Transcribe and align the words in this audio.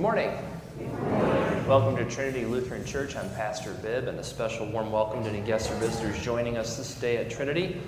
Good 0.00 0.04
morning. 0.04 1.68
Welcome 1.68 1.94
to 1.96 2.06
Trinity 2.06 2.46
Lutheran 2.46 2.86
Church. 2.86 3.16
I'm 3.16 3.28
Pastor 3.34 3.74
Bibb, 3.82 4.08
and 4.08 4.18
a 4.18 4.24
special 4.24 4.64
warm 4.64 4.90
welcome 4.90 5.22
to 5.24 5.28
any 5.28 5.42
guests 5.42 5.70
or 5.70 5.74
visitors 5.74 6.18
joining 6.24 6.56
us 6.56 6.78
this 6.78 6.94
day 6.94 7.18
at 7.18 7.30
Trinity. 7.30 7.78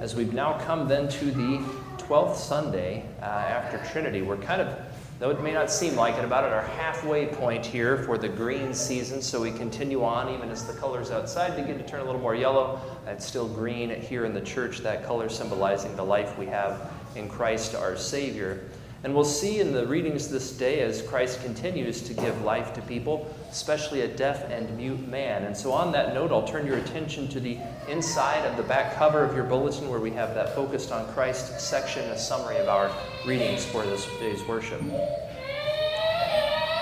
As 0.00 0.16
we've 0.16 0.34
now 0.34 0.58
come 0.58 0.88
then 0.88 1.08
to 1.10 1.26
the 1.26 1.58
12th 1.98 2.34
Sunday 2.34 3.04
uh, 3.22 3.26
after 3.26 3.78
Trinity, 3.92 4.20
we're 4.20 4.36
kind 4.36 4.62
of, 4.62 4.76
though 5.20 5.30
it 5.30 5.40
may 5.44 5.52
not 5.52 5.70
seem 5.70 5.94
like 5.94 6.16
it, 6.16 6.24
about 6.24 6.42
at 6.42 6.52
our 6.52 6.64
halfway 6.64 7.26
point 7.26 7.64
here 7.64 7.98
for 7.98 8.18
the 8.18 8.28
green 8.28 8.74
season. 8.74 9.22
So 9.22 9.40
we 9.40 9.52
continue 9.52 10.02
on, 10.02 10.34
even 10.34 10.50
as 10.50 10.66
the 10.66 10.72
colors 10.72 11.12
outside 11.12 11.54
begin 11.54 11.78
to 11.78 11.86
turn 11.86 12.00
a 12.00 12.04
little 12.04 12.20
more 12.20 12.34
yellow. 12.34 12.80
It's 13.06 13.24
still 13.24 13.46
green 13.46 13.90
here 13.90 14.24
in 14.24 14.34
the 14.34 14.40
church, 14.40 14.78
that 14.78 15.06
color 15.06 15.28
symbolizing 15.28 15.94
the 15.94 16.04
life 16.04 16.36
we 16.36 16.46
have 16.46 16.90
in 17.14 17.28
Christ 17.28 17.76
our 17.76 17.96
Savior. 17.96 18.64
And 19.04 19.14
we'll 19.14 19.22
see 19.22 19.60
in 19.60 19.74
the 19.74 19.86
readings 19.86 20.28
this 20.28 20.50
day 20.50 20.80
as 20.80 21.02
Christ 21.02 21.42
continues 21.42 22.00
to 22.04 22.14
give 22.14 22.40
life 22.40 22.72
to 22.72 22.80
people, 22.80 23.30
especially 23.50 24.00
a 24.00 24.08
deaf 24.08 24.50
and 24.50 24.74
mute 24.78 25.06
man. 25.06 25.44
And 25.44 25.54
so, 25.54 25.72
on 25.72 25.92
that 25.92 26.14
note, 26.14 26.32
I'll 26.32 26.48
turn 26.48 26.66
your 26.66 26.78
attention 26.78 27.28
to 27.28 27.38
the 27.38 27.58
inside 27.86 28.46
of 28.46 28.56
the 28.56 28.62
back 28.62 28.96
cover 28.96 29.22
of 29.22 29.36
your 29.36 29.44
bulletin 29.44 29.90
where 29.90 30.00
we 30.00 30.10
have 30.12 30.34
that 30.34 30.54
focused 30.54 30.90
on 30.90 31.06
Christ 31.12 31.60
section, 31.60 32.02
a 32.12 32.18
summary 32.18 32.56
of 32.56 32.68
our 32.68 32.90
readings 33.26 33.66
for 33.66 33.84
this 33.84 34.06
day's 34.18 34.42
worship. 34.48 34.80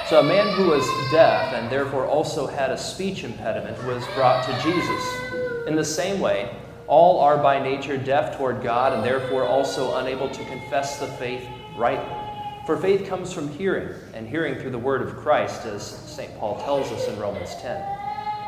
So, 0.09 0.21
a 0.21 0.23
man 0.23 0.55
who 0.55 0.69
was 0.69 0.87
deaf 1.11 1.53
and 1.55 1.69
therefore 1.69 2.07
also 2.07 2.47
had 2.47 2.71
a 2.71 2.79
speech 2.79 3.25
impediment 3.25 3.77
was 3.85 4.05
brought 4.15 4.45
to 4.45 4.53
Jesus. 4.63 5.67
In 5.67 5.75
the 5.75 5.85
same 5.85 6.21
way, 6.21 6.55
all 6.87 7.19
are 7.19 7.39
by 7.39 7.61
nature 7.61 7.97
deaf 7.97 8.37
toward 8.37 8.63
God 8.63 8.93
and 8.93 9.03
therefore 9.03 9.45
also 9.45 9.97
unable 9.97 10.29
to 10.29 10.45
confess 10.45 11.01
the 11.01 11.09
faith 11.09 11.45
rightly. 11.77 12.22
For 12.67 12.77
faith 12.77 13.09
comes 13.09 13.33
from 13.33 13.49
hearing, 13.49 13.93
and 14.15 14.29
hearing 14.29 14.55
through 14.55 14.71
the 14.71 14.79
word 14.79 15.03
of 15.03 15.17
Christ, 15.17 15.65
as 15.65 15.83
St. 15.85 16.39
Paul 16.39 16.61
tells 16.61 16.93
us 16.93 17.09
in 17.09 17.19
Romans 17.19 17.57
10. 17.57 17.85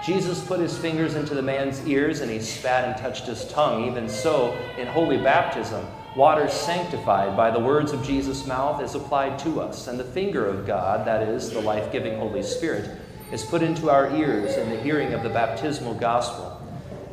Jesus 0.05 0.45
put 0.45 0.61
his 0.61 0.77
fingers 0.77 1.15
into 1.15 1.34
the 1.34 1.43
man's 1.43 1.84
ears, 1.89 2.21
and 2.21 2.31
he 2.31 2.39
spat 2.39 2.84
and 2.84 2.97
touched 2.97 3.27
his 3.27 3.48
tongue. 3.48 3.87
Even 3.87 4.09
so, 4.09 4.56
in 4.79 4.87
holy 4.87 5.17
baptism, 5.17 5.84
water 6.15 6.48
sanctified 6.48 7.37
by 7.37 7.51
the 7.51 7.59
words 7.59 7.93
of 7.93 8.05
Jesus' 8.05 8.47
mouth 8.47 8.81
is 8.83 8.95
applied 8.95 9.39
to 9.41 9.61
us, 9.61 9.89
and 9.89 9.98
the 9.98 10.05
finger 10.05 10.47
of 10.47 10.67
God, 10.67 11.06
that 11.06 11.27
is, 11.27 11.51
the 11.51 11.61
life 11.61 11.91
giving 11.91 12.17
Holy 12.19 12.43
Spirit, 12.43 12.89
is 13.33 13.43
put 13.43 13.62
into 13.62 13.91
our 13.91 14.15
ears 14.15 14.56
in 14.56 14.69
the 14.69 14.81
hearing 14.81 15.12
of 15.12 15.23
the 15.23 15.31
baptismal 15.31 15.95
gospel. 15.95 16.44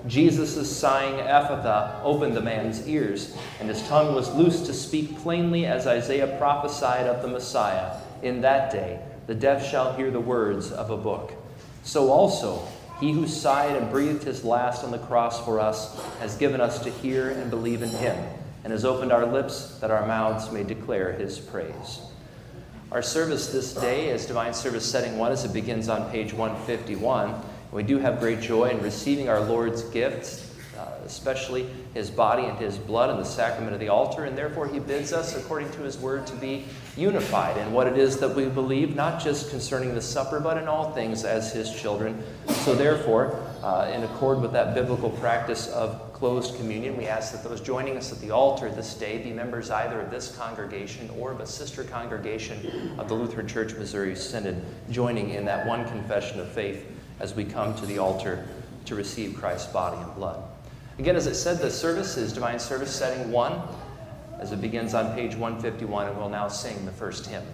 Jesus' 0.08 0.76
sighing 0.76 1.16
Ephphatha 1.16 2.02
opened 2.04 2.36
the 2.36 2.42
man's 2.42 2.88
ears, 2.88 3.36
and 3.60 3.70
his 3.70 3.88
tongue 3.88 4.16
was 4.16 4.34
loosed 4.34 4.66
to 4.66 4.74
speak 4.74 5.20
plainly 5.20 5.66
as 5.66 5.86
Isaiah 5.86 6.36
prophesied 6.38 7.06
of 7.06 7.22
the 7.22 7.28
Messiah. 7.28 7.98
In 8.24 8.42
that 8.42 8.72
day, 8.72 9.00
the 9.28 9.36
deaf 9.36 9.70
shall 9.70 9.94
hear 9.94 10.10
the 10.10 10.20
words 10.20 10.72
of 10.72 10.90
a 10.90 10.98
book. 10.98 11.34
So 11.84 12.10
also, 12.10 12.68
he 13.00 13.12
who 13.12 13.28
sighed 13.28 13.76
and 13.76 13.90
breathed 13.90 14.24
his 14.24 14.44
last 14.44 14.84
on 14.84 14.92
the 14.92 15.00
cross 15.00 15.44
for 15.44 15.60
us 15.60 16.00
has 16.20 16.36
given 16.36 16.62
us 16.62 16.84
to 16.84 16.90
hear 16.90 17.30
and 17.30 17.50
believe 17.50 17.82
in 17.82 17.90
him, 17.90 18.18
and 18.64 18.72
has 18.72 18.86
opened 18.86 19.12
our 19.12 19.26
lips 19.26 19.78
that 19.80 19.92
our 19.92 20.06
mouths 20.06 20.52
may 20.52 20.64
declare 20.64 21.14
his 21.14 21.40
praise. 21.40 22.02
Our 22.92 23.02
service 23.02 23.48
this 23.52 23.74
day 23.74 24.10
is 24.10 24.26
Divine 24.26 24.54
Service 24.54 24.90
Setting 24.90 25.18
1 25.18 25.32
as 25.32 25.46
it 25.46 25.54
begins 25.54 25.90
on 25.90 26.12
page 26.12 26.34
151. 26.34 27.42
We 27.72 27.84
do 27.84 28.00
have 28.00 28.20
great 28.20 28.42
joy 28.42 28.70
in 28.70 28.82
receiving 28.82 29.30
our 29.30 29.40
Lord's 29.40 29.84
gifts, 29.84 30.54
uh, 30.78 30.92
especially 31.06 31.70
his 31.94 32.10
body 32.10 32.44
and 32.44 32.58
his 32.58 32.78
blood 32.78 33.10
and 33.10 33.18
the 33.18 33.24
sacrament 33.24 33.74
of 33.74 33.80
the 33.80 33.88
altar, 33.88 34.26
and 34.26 34.38
therefore 34.38 34.68
he 34.68 34.80
bids 34.80 35.14
us, 35.14 35.38
according 35.38 35.72
to 35.72 35.82
his 35.82 35.98
word, 35.98 36.28
to 36.28 36.36
be 36.36 36.66
unified 36.98 37.56
in 37.56 37.72
what 37.72 37.88
it 37.88 37.98
is 37.98 38.18
that 38.18 38.36
we 38.36 38.46
believe, 38.48 38.94
not 38.94 39.22
just 39.22 39.52
concerning 39.52 39.96
the 39.96 40.02
supper, 40.02 40.42
but 40.42 40.58
in 40.58 40.68
all 40.68 40.92
things 40.92 41.24
as 41.24 41.54
his 41.54 41.74
children. 41.74 42.22
So, 42.48 42.76
therefore, 42.76 43.40
uh, 43.64 43.90
in 43.94 44.04
accord 44.04 44.42
with 44.42 44.52
that 44.52 44.76
biblical 44.76 45.10
practice 45.10 45.70
of 45.70 46.12
closed 46.12 46.58
communion, 46.58 46.98
we 46.98 47.08
ask 47.08 47.32
that 47.32 47.44
those 47.44 47.62
joining 47.62 47.96
us 47.96 48.12
at 48.12 48.20
the 48.20 48.32
altar 48.32 48.70
this 48.70 48.96
day 48.96 49.18
be 49.20 49.32
members 49.32 49.72
either 49.72 50.02
of 50.02 50.12
this 50.12 50.36
congregation 50.36 51.10
or 51.18 51.32
of 51.32 51.40
a 51.40 51.48
sister 51.48 51.86
congregation 51.86 53.00
of 53.00 53.08
the 53.08 53.14
Lutheran 53.14 53.48
Church 53.48 53.74
Missouri 53.76 54.16
Synod, 54.16 54.62
joining 54.90 55.30
in 55.30 55.46
that 55.46 55.66
one 55.66 55.88
confession 55.88 56.42
of 56.42 56.52
faith 56.52 56.86
as 57.22 57.36
we 57.36 57.46
come 57.46 57.76
to 57.76 57.86
the 57.86 58.00
altar 58.00 58.44
to 58.86 58.96
receive 58.96 59.38
Christ's 59.38 59.72
body 59.72 59.98
and 60.02 60.14
blood. 60.16 60.44
Again, 60.98 61.16
as 61.16 61.28
it 61.28 61.36
said, 61.36 61.60
the 61.60 61.70
service 61.70 62.18
is 62.18 62.34
Divine 62.34 62.60
Service 62.60 62.94
Setting 62.94 63.32
1, 63.32 63.62
as 64.40 64.52
it 64.52 64.60
begins 64.60 64.96
on 64.96 65.14
page 65.14 65.36
151, 65.36 66.08
and 66.08 66.18
we'll 66.18 66.30
now 66.30 66.48
sing 66.48 66.84
the 66.84 66.92
first 66.92 67.28
hymn. 67.28 67.46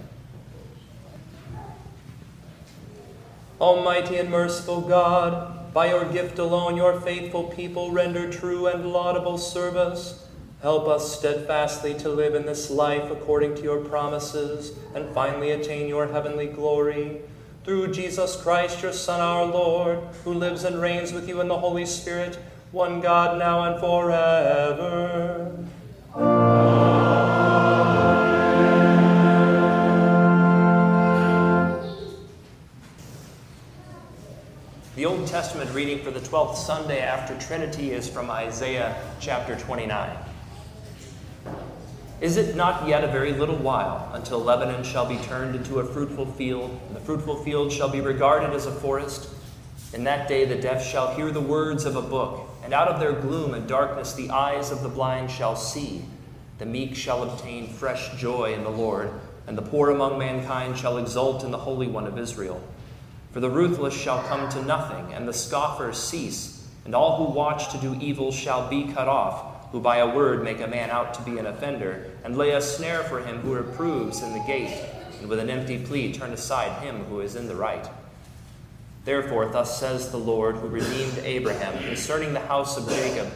Almighty 3.60 4.16
and 4.16 4.30
merciful 4.30 4.80
God, 4.80 5.74
by 5.74 5.90
your 5.90 6.06
gift 6.06 6.38
alone 6.38 6.76
your 6.76 6.98
faithful 7.00 7.44
people 7.44 7.92
render 7.92 8.32
true 8.32 8.68
and 8.68 8.90
laudable 8.90 9.36
service. 9.36 10.26
Help 10.62 10.88
us 10.88 11.18
steadfastly 11.18 11.92
to 11.94 12.08
live 12.08 12.34
in 12.34 12.46
this 12.46 12.70
life 12.70 13.10
according 13.10 13.54
to 13.56 13.62
your 13.62 13.84
promises 13.84 14.72
and 14.94 15.14
finally 15.14 15.50
attain 15.50 15.88
your 15.88 16.06
heavenly 16.06 16.46
glory 16.46 17.20
through 17.64 17.92
Jesus 17.92 18.36
Christ, 18.36 18.82
your 18.82 18.92
Son, 18.92 19.20
our 19.20 19.44
Lord, 19.44 19.98
who 20.24 20.32
lives 20.32 20.64
and 20.64 20.80
reigns 20.80 21.12
with 21.12 21.28
you 21.28 21.40
in 21.40 21.48
the 21.48 21.58
Holy 21.58 21.86
Spirit, 21.86 22.38
one 22.72 23.00
God, 23.00 23.38
now 23.38 23.64
and 23.64 23.80
forever. 23.80 25.54
The 34.96 35.06
Old 35.06 35.28
Testament 35.28 35.70
reading 35.72 36.02
for 36.02 36.10
the 36.10 36.18
12th 36.18 36.56
Sunday 36.56 37.00
after 37.00 37.38
Trinity 37.38 37.92
is 37.92 38.08
from 38.08 38.30
Isaiah 38.30 39.00
chapter 39.20 39.54
29. 39.54 40.27
Is 42.20 42.36
it 42.36 42.56
not 42.56 42.88
yet 42.88 43.04
a 43.04 43.12
very 43.12 43.32
little 43.32 43.58
while 43.58 44.10
until 44.12 44.40
Lebanon 44.40 44.82
shall 44.82 45.06
be 45.06 45.18
turned 45.18 45.54
into 45.54 45.78
a 45.78 45.84
fruitful 45.84 46.26
field, 46.26 46.76
and 46.88 46.96
the 46.96 47.00
fruitful 47.00 47.44
field 47.44 47.70
shall 47.70 47.88
be 47.88 48.00
regarded 48.00 48.50
as 48.50 48.66
a 48.66 48.72
forest? 48.72 49.28
In 49.92 50.02
that 50.02 50.26
day 50.26 50.44
the 50.44 50.56
deaf 50.56 50.84
shall 50.84 51.14
hear 51.14 51.30
the 51.30 51.40
words 51.40 51.84
of 51.84 51.94
a 51.94 52.02
book, 52.02 52.48
and 52.64 52.74
out 52.74 52.88
of 52.88 52.98
their 52.98 53.12
gloom 53.12 53.54
and 53.54 53.68
darkness 53.68 54.14
the 54.14 54.30
eyes 54.30 54.72
of 54.72 54.82
the 54.82 54.88
blind 54.88 55.30
shall 55.30 55.54
see. 55.54 56.02
The 56.58 56.66
meek 56.66 56.96
shall 56.96 57.22
obtain 57.22 57.68
fresh 57.68 58.12
joy 58.16 58.52
in 58.52 58.64
the 58.64 58.68
Lord, 58.68 59.12
and 59.46 59.56
the 59.56 59.62
poor 59.62 59.90
among 59.90 60.18
mankind 60.18 60.76
shall 60.76 60.98
exult 60.98 61.44
in 61.44 61.52
the 61.52 61.58
Holy 61.58 61.86
One 61.86 62.08
of 62.08 62.18
Israel. 62.18 62.60
For 63.30 63.38
the 63.38 63.48
ruthless 63.48 63.94
shall 63.94 64.24
come 64.24 64.48
to 64.48 64.64
nothing, 64.64 65.14
and 65.14 65.28
the 65.28 65.32
scoffers 65.32 66.02
cease, 66.02 66.68
and 66.84 66.96
all 66.96 67.16
who 67.24 67.32
watch 67.32 67.70
to 67.70 67.78
do 67.78 67.96
evil 68.00 68.32
shall 68.32 68.68
be 68.68 68.92
cut 68.92 69.06
off 69.06 69.57
who 69.72 69.80
by 69.80 69.98
a 69.98 70.14
word 70.14 70.42
make 70.42 70.60
a 70.60 70.66
man 70.66 70.90
out 70.90 71.14
to 71.14 71.22
be 71.22 71.38
an 71.38 71.46
offender, 71.46 72.10
and 72.24 72.36
lay 72.36 72.50
a 72.50 72.60
snare 72.60 73.02
for 73.04 73.20
him 73.20 73.38
who 73.40 73.54
reproves 73.54 74.22
in 74.22 74.32
the 74.32 74.44
gate, 74.46 74.78
and 75.20 75.28
with 75.28 75.38
an 75.38 75.50
empty 75.50 75.78
plea 75.78 76.12
turn 76.12 76.32
aside 76.32 76.82
him 76.82 77.04
who 77.04 77.20
is 77.20 77.36
in 77.36 77.46
the 77.46 77.54
right. 77.54 77.88
Therefore, 79.04 79.46
thus 79.46 79.78
says 79.78 80.10
the 80.10 80.18
Lord, 80.18 80.56
who 80.56 80.68
redeemed 80.68 81.18
Abraham, 81.18 81.82
concerning 81.82 82.32
the 82.32 82.40
house 82.40 82.76
of 82.76 82.88
Jacob 82.88 83.30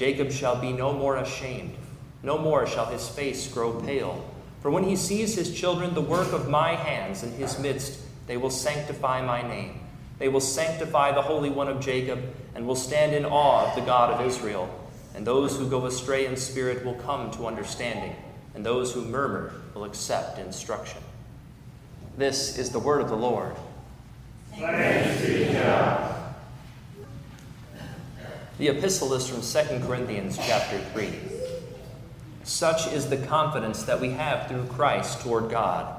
Jacob 0.00 0.32
shall 0.32 0.58
be 0.58 0.72
no 0.72 0.94
more 0.94 1.18
ashamed, 1.18 1.74
no 2.22 2.38
more 2.38 2.66
shall 2.66 2.86
his 2.86 3.06
face 3.06 3.46
grow 3.52 3.82
pale. 3.82 4.24
For 4.62 4.70
when 4.70 4.84
he 4.84 4.96
sees 4.96 5.34
his 5.34 5.54
children, 5.54 5.92
the 5.92 6.00
work 6.00 6.32
of 6.32 6.48
my 6.48 6.74
hands 6.74 7.22
in 7.22 7.32
his 7.32 7.58
midst, 7.58 8.00
they 8.26 8.38
will 8.38 8.48
sanctify 8.48 9.20
my 9.20 9.42
name. 9.42 9.78
They 10.18 10.28
will 10.28 10.40
sanctify 10.40 11.12
the 11.12 11.20
Holy 11.20 11.50
One 11.50 11.68
of 11.68 11.80
Jacob, 11.80 12.18
and 12.54 12.66
will 12.66 12.76
stand 12.76 13.14
in 13.14 13.26
awe 13.26 13.68
of 13.68 13.74
the 13.74 13.82
God 13.82 14.10
of 14.14 14.26
Israel 14.26 14.74
and 15.14 15.26
those 15.26 15.56
who 15.56 15.68
go 15.68 15.86
astray 15.86 16.26
in 16.26 16.36
spirit 16.36 16.84
will 16.84 16.94
come 16.94 17.30
to 17.32 17.46
understanding, 17.46 18.14
and 18.54 18.64
those 18.64 18.92
who 18.92 19.04
murmur 19.04 19.52
will 19.74 19.84
accept 19.84 20.38
instruction. 20.38 21.02
This 22.16 22.58
is 22.58 22.70
the 22.70 22.78
word 22.78 23.00
of 23.00 23.08
the 23.08 23.16
Lord. 23.16 23.54
Thanks 24.54 25.26
be 25.26 25.44
to 25.44 25.52
God. 25.52 26.16
The 28.58 28.68
epistle 28.68 29.14
is 29.14 29.26
from 29.26 29.40
2 29.40 29.86
Corinthians 29.86 30.36
chapter 30.36 30.78
3. 30.92 31.12
Such 32.44 32.92
is 32.92 33.08
the 33.08 33.16
confidence 33.16 33.84
that 33.84 34.00
we 34.00 34.10
have 34.10 34.48
through 34.48 34.66
Christ 34.66 35.20
toward 35.20 35.50
God. 35.50 35.96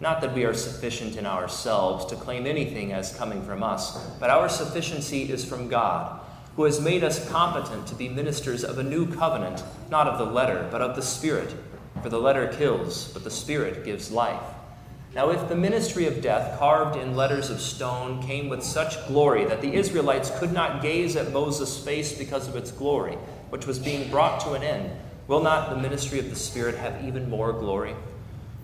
Not 0.00 0.20
that 0.20 0.34
we 0.34 0.44
are 0.44 0.54
sufficient 0.54 1.16
in 1.16 1.24
ourselves 1.24 2.04
to 2.06 2.16
claim 2.16 2.46
anything 2.46 2.92
as 2.92 3.16
coming 3.16 3.42
from 3.42 3.62
us, 3.62 3.96
but 4.18 4.28
our 4.28 4.48
sufficiency 4.48 5.30
is 5.30 5.44
from 5.44 5.68
God 5.68 6.20
who 6.56 6.64
has 6.64 6.80
made 6.80 7.02
us 7.02 7.28
competent 7.30 7.86
to 7.86 7.94
be 7.94 8.08
ministers 8.08 8.64
of 8.64 8.78
a 8.78 8.82
new 8.82 9.12
covenant, 9.12 9.62
not 9.90 10.06
of 10.06 10.18
the 10.18 10.32
letter, 10.32 10.68
but 10.70 10.80
of 10.80 10.94
the 10.94 11.02
Spirit. 11.02 11.54
For 12.02 12.08
the 12.08 12.20
letter 12.20 12.46
kills, 12.48 13.08
but 13.08 13.24
the 13.24 13.30
Spirit 13.30 13.84
gives 13.84 14.10
life. 14.10 14.42
Now, 15.14 15.30
if 15.30 15.48
the 15.48 15.56
ministry 15.56 16.06
of 16.06 16.20
death, 16.20 16.58
carved 16.58 16.96
in 16.96 17.14
letters 17.14 17.48
of 17.48 17.60
stone, 17.60 18.20
came 18.22 18.48
with 18.48 18.64
such 18.64 19.06
glory 19.06 19.44
that 19.44 19.60
the 19.60 19.74
Israelites 19.74 20.36
could 20.38 20.52
not 20.52 20.82
gaze 20.82 21.14
at 21.14 21.32
Moses' 21.32 21.82
face 21.82 22.12
because 22.12 22.48
of 22.48 22.56
its 22.56 22.72
glory, 22.72 23.14
which 23.50 23.66
was 23.66 23.78
being 23.78 24.10
brought 24.10 24.40
to 24.40 24.54
an 24.54 24.64
end, 24.64 24.90
will 25.28 25.40
not 25.40 25.70
the 25.70 25.80
ministry 25.80 26.18
of 26.18 26.30
the 26.30 26.36
Spirit 26.36 26.74
have 26.74 27.04
even 27.04 27.30
more 27.30 27.52
glory? 27.52 27.94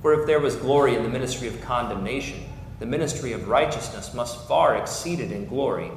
For 0.03 0.13
if 0.21 0.27
there 0.27 0.41
was 0.41 0.57
glory 0.57 0.97
in 0.97 1.03
the 1.03 1.09
ministry 1.09 1.47
of 1.47 1.61
condemnation, 1.63 2.45
the 2.81 2.87
ministry 2.87 3.33
of 3.33 3.49
righteousness 3.49 4.13
must 4.13 4.49
far 4.49 4.77
exceed 4.77 5.21
it 5.21 5.31
in 5.31 5.47
glory. 5.47 5.93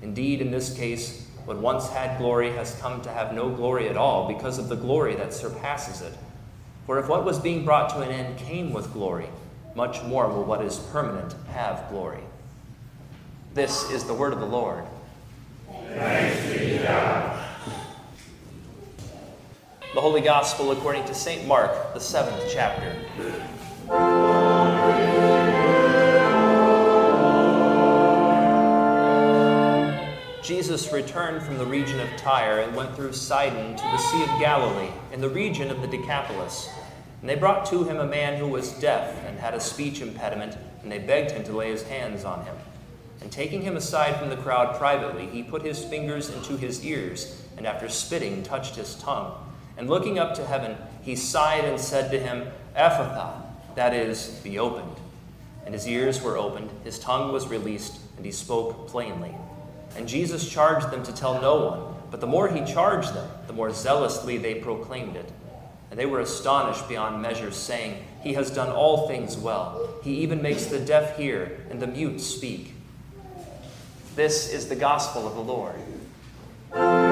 Indeed, 0.00 0.40
in 0.40 0.50
this 0.50 0.74
case, 0.74 1.28
what 1.44 1.58
once 1.58 1.88
had 1.88 2.18
glory 2.18 2.50
has 2.52 2.74
come 2.80 3.00
to 3.02 3.10
have 3.10 3.34
no 3.34 3.50
glory 3.50 3.88
at 3.88 3.96
all 3.96 4.28
because 4.28 4.58
of 4.58 4.68
the 4.68 4.76
glory 4.76 5.14
that 5.16 5.32
surpasses 5.32 6.02
it. 6.02 6.12
For 6.86 6.98
if 6.98 7.08
what 7.08 7.24
was 7.24 7.38
being 7.38 7.64
brought 7.64 7.90
to 7.90 8.00
an 8.00 8.10
end 8.10 8.38
came 8.38 8.72
with 8.72 8.92
glory, 8.92 9.28
much 9.74 10.02
more 10.02 10.28
will 10.28 10.44
what 10.44 10.62
is 10.62 10.78
permanent 10.92 11.34
have 11.52 11.88
glory. 11.90 12.22
This 13.54 13.90
is 13.90 14.04
the 14.04 14.14
word 14.14 14.32
of 14.32 14.40
the 14.40 14.46
Lord. 14.46 14.84
The 19.92 20.00
Holy 20.00 20.20
Gospel 20.20 20.70
according 20.70 21.04
to 21.06 21.14
St. 21.14 21.46
Mark, 21.46 21.94
the 21.94 22.00
seventh 22.00 22.48
chapter. 22.52 22.96
Jesus 30.50 30.92
returned 30.92 31.44
from 31.44 31.58
the 31.58 31.64
region 31.64 32.00
of 32.00 32.08
Tyre 32.16 32.58
and 32.58 32.74
went 32.74 32.96
through 32.96 33.12
Sidon 33.12 33.76
to 33.76 33.82
the 33.84 33.98
Sea 33.98 34.24
of 34.24 34.40
Galilee, 34.40 34.90
in 35.12 35.20
the 35.20 35.28
region 35.28 35.70
of 35.70 35.80
the 35.80 35.86
Decapolis. 35.86 36.68
And 37.20 37.30
they 37.30 37.36
brought 37.36 37.66
to 37.66 37.84
him 37.84 37.98
a 37.98 38.04
man 38.04 38.36
who 38.36 38.48
was 38.48 38.72
deaf 38.72 39.14
and 39.26 39.38
had 39.38 39.54
a 39.54 39.60
speech 39.60 40.00
impediment, 40.00 40.58
and 40.82 40.90
they 40.90 40.98
begged 40.98 41.30
him 41.30 41.44
to 41.44 41.52
lay 41.52 41.70
his 41.70 41.84
hands 41.84 42.24
on 42.24 42.44
him. 42.44 42.56
And 43.20 43.30
taking 43.30 43.62
him 43.62 43.76
aside 43.76 44.18
from 44.18 44.28
the 44.28 44.38
crowd 44.38 44.76
privately, 44.76 45.28
he 45.28 45.44
put 45.44 45.62
his 45.62 45.84
fingers 45.84 46.30
into 46.30 46.56
his 46.56 46.84
ears, 46.84 47.40
and 47.56 47.64
after 47.64 47.88
spitting, 47.88 48.42
touched 48.42 48.74
his 48.74 48.96
tongue. 48.96 49.32
And 49.76 49.88
looking 49.88 50.18
up 50.18 50.34
to 50.34 50.44
heaven, 50.44 50.76
he 51.00 51.14
sighed 51.14 51.64
and 51.64 51.78
said 51.78 52.10
to 52.10 52.18
him, 52.18 52.48
Ephphatha, 52.74 53.40
that 53.76 53.94
is, 53.94 54.40
be 54.42 54.58
opened. 54.58 54.96
And 55.64 55.74
his 55.74 55.86
ears 55.86 56.20
were 56.20 56.36
opened, 56.36 56.70
his 56.82 56.98
tongue 56.98 57.30
was 57.30 57.46
released, 57.46 58.00
and 58.16 58.26
he 58.26 58.32
spoke 58.32 58.88
plainly. 58.88 59.36
And 59.96 60.08
Jesus 60.08 60.48
charged 60.48 60.90
them 60.90 61.02
to 61.02 61.12
tell 61.12 61.40
no 61.40 61.66
one, 61.66 61.94
but 62.10 62.20
the 62.20 62.26
more 62.26 62.48
he 62.48 62.64
charged 62.64 63.14
them, 63.14 63.28
the 63.46 63.52
more 63.52 63.72
zealously 63.72 64.38
they 64.38 64.56
proclaimed 64.56 65.16
it. 65.16 65.30
And 65.90 65.98
they 65.98 66.06
were 66.06 66.20
astonished 66.20 66.88
beyond 66.88 67.20
measure, 67.20 67.50
saying, 67.50 68.04
He 68.22 68.34
has 68.34 68.50
done 68.50 68.70
all 68.70 69.08
things 69.08 69.36
well. 69.36 69.88
He 70.02 70.18
even 70.18 70.40
makes 70.40 70.66
the 70.66 70.78
deaf 70.78 71.16
hear 71.16 71.60
and 71.70 71.80
the 71.80 71.86
mute 71.86 72.20
speak. 72.20 72.74
This 74.14 74.52
is 74.52 74.68
the 74.68 74.76
gospel 74.76 75.26
of 75.26 75.34
the 75.34 75.40
Lord. 75.40 77.09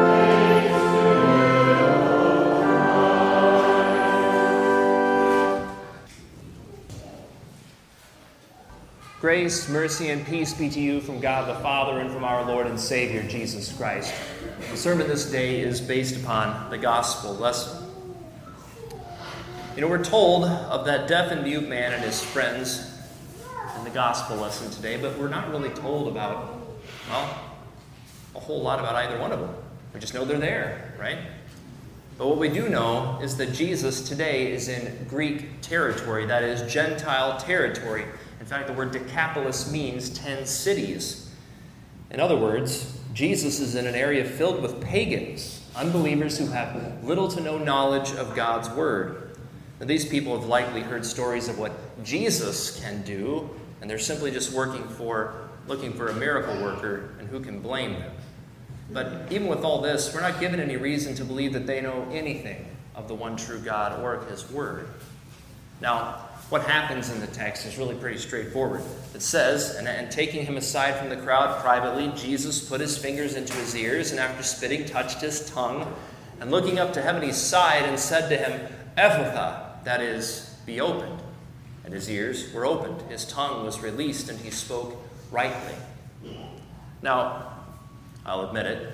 Grace, 9.20 9.68
mercy, 9.68 10.10
and 10.10 10.24
peace 10.24 10.54
be 10.54 10.70
to 10.70 10.78
you 10.78 11.00
from 11.00 11.18
God 11.18 11.48
the 11.48 11.60
Father 11.60 11.98
and 11.98 12.08
from 12.08 12.22
our 12.22 12.44
Lord 12.44 12.68
and 12.68 12.78
Savior 12.78 13.20
Jesus 13.24 13.72
Christ. 13.72 14.14
The 14.70 14.76
sermon 14.76 15.08
this 15.08 15.28
day 15.28 15.58
is 15.58 15.80
based 15.80 16.22
upon 16.22 16.70
the 16.70 16.78
gospel 16.78 17.34
lesson. 17.34 17.84
You 19.74 19.80
know, 19.80 19.88
we're 19.88 20.04
told 20.04 20.44
of 20.44 20.86
that 20.86 21.08
deaf 21.08 21.32
and 21.32 21.42
mute 21.42 21.68
man 21.68 21.94
and 21.94 22.04
his 22.04 22.22
friends 22.22 22.96
in 23.76 23.82
the 23.82 23.90
gospel 23.90 24.36
lesson 24.36 24.70
today, 24.70 24.96
but 24.96 25.18
we're 25.18 25.26
not 25.26 25.50
really 25.50 25.70
told 25.70 26.06
about, 26.06 26.56
well, 27.10 27.40
a 28.36 28.38
whole 28.38 28.62
lot 28.62 28.78
about 28.78 28.94
either 28.94 29.18
one 29.18 29.32
of 29.32 29.40
them. 29.40 29.52
We 29.92 29.98
just 29.98 30.14
know 30.14 30.24
they're 30.24 30.38
there, 30.38 30.94
right? 30.96 31.18
But 32.18 32.28
what 32.28 32.38
we 32.38 32.48
do 32.48 32.68
know 32.68 33.18
is 33.20 33.36
that 33.38 33.52
Jesus 33.52 34.08
today 34.08 34.52
is 34.52 34.68
in 34.68 35.06
Greek 35.08 35.60
territory, 35.60 36.24
that 36.26 36.44
is, 36.44 36.72
Gentile 36.72 37.36
territory. 37.40 38.04
In 38.40 38.46
fact, 38.46 38.66
the 38.66 38.72
word 38.72 38.92
Decapolis 38.92 39.70
means 39.70 40.10
ten 40.10 40.46
cities. 40.46 41.30
In 42.10 42.20
other 42.20 42.36
words, 42.36 42.98
Jesus 43.12 43.60
is 43.60 43.74
in 43.74 43.86
an 43.86 43.94
area 43.94 44.24
filled 44.24 44.62
with 44.62 44.80
pagans, 44.80 45.62
unbelievers 45.74 46.38
who 46.38 46.46
have 46.46 47.04
little 47.04 47.28
to 47.28 47.40
no 47.40 47.58
knowledge 47.58 48.12
of 48.12 48.34
God's 48.34 48.70
word. 48.70 49.36
Now, 49.80 49.86
these 49.86 50.04
people 50.04 50.38
have 50.38 50.48
likely 50.48 50.80
heard 50.80 51.04
stories 51.04 51.48
of 51.48 51.58
what 51.58 51.72
Jesus 52.04 52.80
can 52.80 53.02
do, 53.02 53.50
and 53.80 53.90
they're 53.90 53.98
simply 53.98 54.30
just 54.30 54.52
working 54.52 54.86
for, 54.88 55.48
looking 55.66 55.92
for 55.92 56.08
a 56.08 56.14
miracle 56.14 56.54
worker, 56.62 57.14
and 57.18 57.28
who 57.28 57.40
can 57.40 57.60
blame 57.60 57.92
them? 57.94 58.12
But 58.90 59.30
even 59.30 59.48
with 59.48 59.64
all 59.64 59.80
this, 59.80 60.14
we're 60.14 60.20
not 60.20 60.40
given 60.40 60.60
any 60.60 60.76
reason 60.76 61.14
to 61.16 61.24
believe 61.24 61.52
that 61.52 61.66
they 61.66 61.80
know 61.80 62.08
anything 62.10 62.66
of 62.94 63.06
the 63.06 63.14
one 63.14 63.36
true 63.36 63.60
God 63.60 64.00
or 64.00 64.14
of 64.14 64.28
His 64.30 64.50
Word. 64.50 64.88
Now, 65.80 66.27
what 66.50 66.62
happens 66.62 67.10
in 67.10 67.20
the 67.20 67.26
text 67.26 67.66
is 67.66 67.76
really 67.76 67.94
pretty 67.94 68.18
straightforward. 68.18 68.80
It 69.14 69.20
says, 69.20 69.76
and, 69.76 69.86
and, 69.86 70.10
taking 70.10 70.46
him 70.46 70.56
aside 70.56 70.96
from 70.96 71.10
the 71.10 71.16
crowd 71.16 71.60
privately, 71.60 72.10
Jesus 72.16 72.66
put 72.66 72.80
his 72.80 72.96
fingers 72.96 73.34
into 73.34 73.52
his 73.54 73.76
ears, 73.76 74.12
and 74.12 74.20
after 74.20 74.42
spitting, 74.42 74.86
touched 74.86 75.20
his 75.20 75.50
tongue. 75.50 75.94
And 76.40 76.50
looking 76.50 76.78
up 76.78 76.94
to 76.94 77.02
heaven, 77.02 77.22
he 77.22 77.32
sighed 77.32 77.84
and 77.84 77.98
said 77.98 78.28
to 78.30 78.36
him, 78.36 78.66
Ephphatha, 78.96 79.84
that 79.84 80.00
is, 80.00 80.56
be 80.64 80.80
opened. 80.80 81.22
And 81.84 81.92
his 81.92 82.08
ears 82.10 82.52
were 82.54 82.64
opened, 82.64 83.02
his 83.10 83.26
tongue 83.26 83.64
was 83.64 83.80
released, 83.80 84.30
and 84.30 84.38
he 84.38 84.50
spoke 84.50 84.96
rightly. 85.30 85.74
Now, 87.02 87.52
I'll 88.24 88.48
admit 88.48 88.66
it, 88.66 88.92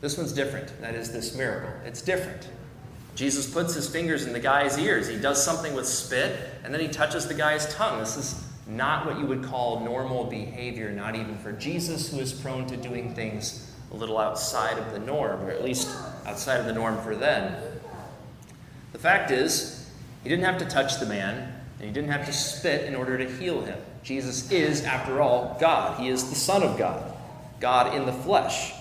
this 0.00 0.16
one's 0.18 0.32
different. 0.32 0.80
That 0.80 0.94
is, 0.94 1.12
this 1.12 1.36
miracle. 1.36 1.70
It's 1.84 2.02
different. 2.02 2.48
Jesus 3.14 3.52
puts 3.52 3.74
his 3.74 3.88
fingers 3.88 4.26
in 4.26 4.32
the 4.32 4.40
guy's 4.40 4.78
ears. 4.78 5.08
He 5.08 5.18
does 5.18 5.44
something 5.44 5.74
with 5.74 5.86
spit, 5.86 6.38
and 6.64 6.72
then 6.72 6.80
he 6.80 6.88
touches 6.88 7.26
the 7.26 7.34
guy's 7.34 7.72
tongue. 7.74 7.98
This 7.98 8.16
is 8.16 8.48
not 8.66 9.04
what 9.04 9.18
you 9.18 9.26
would 9.26 9.44
call 9.44 9.80
normal 9.80 10.24
behavior, 10.24 10.90
not 10.90 11.14
even 11.14 11.36
for 11.38 11.52
Jesus, 11.52 12.10
who 12.10 12.20
is 12.20 12.32
prone 12.32 12.66
to 12.66 12.76
doing 12.76 13.14
things 13.14 13.70
a 13.90 13.96
little 13.96 14.18
outside 14.18 14.78
of 14.78 14.92
the 14.92 14.98
norm, 14.98 15.42
or 15.42 15.50
at 15.50 15.62
least 15.62 15.88
outside 16.26 16.58
of 16.58 16.66
the 16.66 16.72
norm 16.72 16.98
for 17.02 17.14
then. 17.14 17.54
The 18.92 18.98
fact 18.98 19.30
is, 19.30 19.90
he 20.22 20.28
didn't 20.28 20.44
have 20.44 20.58
to 20.58 20.64
touch 20.64 20.98
the 20.98 21.06
man, 21.06 21.52
and 21.78 21.86
he 21.86 21.92
didn't 21.92 22.10
have 22.10 22.24
to 22.26 22.32
spit 22.32 22.86
in 22.86 22.94
order 22.94 23.18
to 23.18 23.30
heal 23.36 23.60
him. 23.62 23.78
Jesus 24.02 24.50
is, 24.50 24.84
after 24.84 25.20
all, 25.20 25.56
God. 25.60 26.00
He 26.00 26.08
is 26.08 26.28
the 26.28 26.34
Son 26.34 26.62
of 26.62 26.78
God, 26.78 27.12
God 27.60 27.94
in 27.94 28.06
the 28.06 28.12
flesh. 28.12 28.72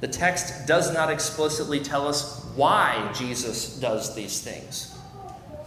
The 0.00 0.08
text 0.08 0.66
does 0.66 0.92
not 0.92 1.10
explicitly 1.10 1.80
tell 1.80 2.06
us 2.06 2.44
why 2.54 3.10
Jesus 3.14 3.78
does 3.78 4.14
these 4.14 4.40
things. 4.40 4.94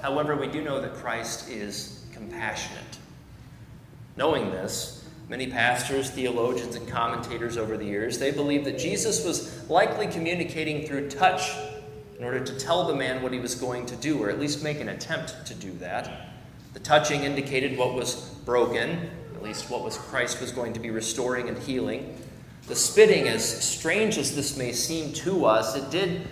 However, 0.02 0.36
we 0.36 0.48
do 0.48 0.62
know 0.62 0.80
that 0.82 0.94
Christ 0.94 1.50
is 1.50 2.06
compassionate. 2.14 3.00
Knowing 4.18 4.52
this, 4.52 5.08
many 5.30 5.48
pastors, 5.48 6.10
theologians, 6.10 6.76
and 6.76 6.88
commentators 6.88 7.58
over 7.58 7.78
the 7.78 7.86
years, 7.86 8.20
they 8.20 8.32
believe 8.32 8.66
that 8.66 8.78
Jesus 8.78 9.26
was 9.26 9.68
likely 9.70 10.08
communicating 10.08 10.86
through 10.88 11.10
touch 11.10 11.52
in 12.18 12.24
order 12.24 12.40
to 12.44 12.60
tell 12.60 12.86
the 12.86 12.96
man 12.96 13.24
what 13.24 13.32
he 13.32 13.40
was 13.40 13.56
going 13.56 13.86
to 13.86 13.96
do, 13.96 14.22
or 14.22 14.30
at 14.30 14.40
least 14.40 14.64
make 14.64 14.80
an 14.80 14.90
attempt 14.90 15.46
to 15.46 15.54
do 15.54 15.72
that. 15.74 16.34
The 16.74 16.80
touching 16.80 17.24
indicated 17.24 17.78
what 17.78 17.96
was 17.96 18.30
broken, 18.46 19.10
at 19.34 19.42
least 19.42 19.70
what 19.70 19.84
was 19.84 19.98
Christ 19.98 20.42
was 20.42 20.52
going 20.52 20.74
to 20.74 20.80
be 20.80 20.90
restoring 20.90 21.48
and 21.48 21.58
healing. 21.58 22.16
The 22.70 22.76
spitting, 22.76 23.28
as 23.28 23.44
strange 23.44 24.20
as 24.20 24.36
this 24.36 24.56
may 24.56 24.74
seem 24.74 25.12
to 25.14 25.46
us, 25.46 25.76
it 25.76 25.90
did 25.90 26.28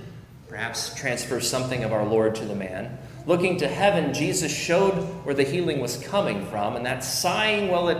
perhaps 0.47 0.93
transfer 0.93 1.41
something 1.41 1.83
of 1.83 1.91
our 1.91 2.05
Lord 2.05 2.35
to 2.35 2.45
the 2.45 2.53
man. 2.53 2.95
Looking 3.25 3.57
to 3.57 3.67
heaven, 3.67 4.13
Jesus 4.13 4.55
showed 4.55 4.93
where 5.25 5.33
the 5.33 5.43
healing 5.43 5.79
was 5.79 5.97
coming 5.97 6.45
from, 6.45 6.75
and 6.75 6.85
that 6.85 7.03
sighing, 7.03 7.69
well, 7.69 7.89
it 7.89 7.97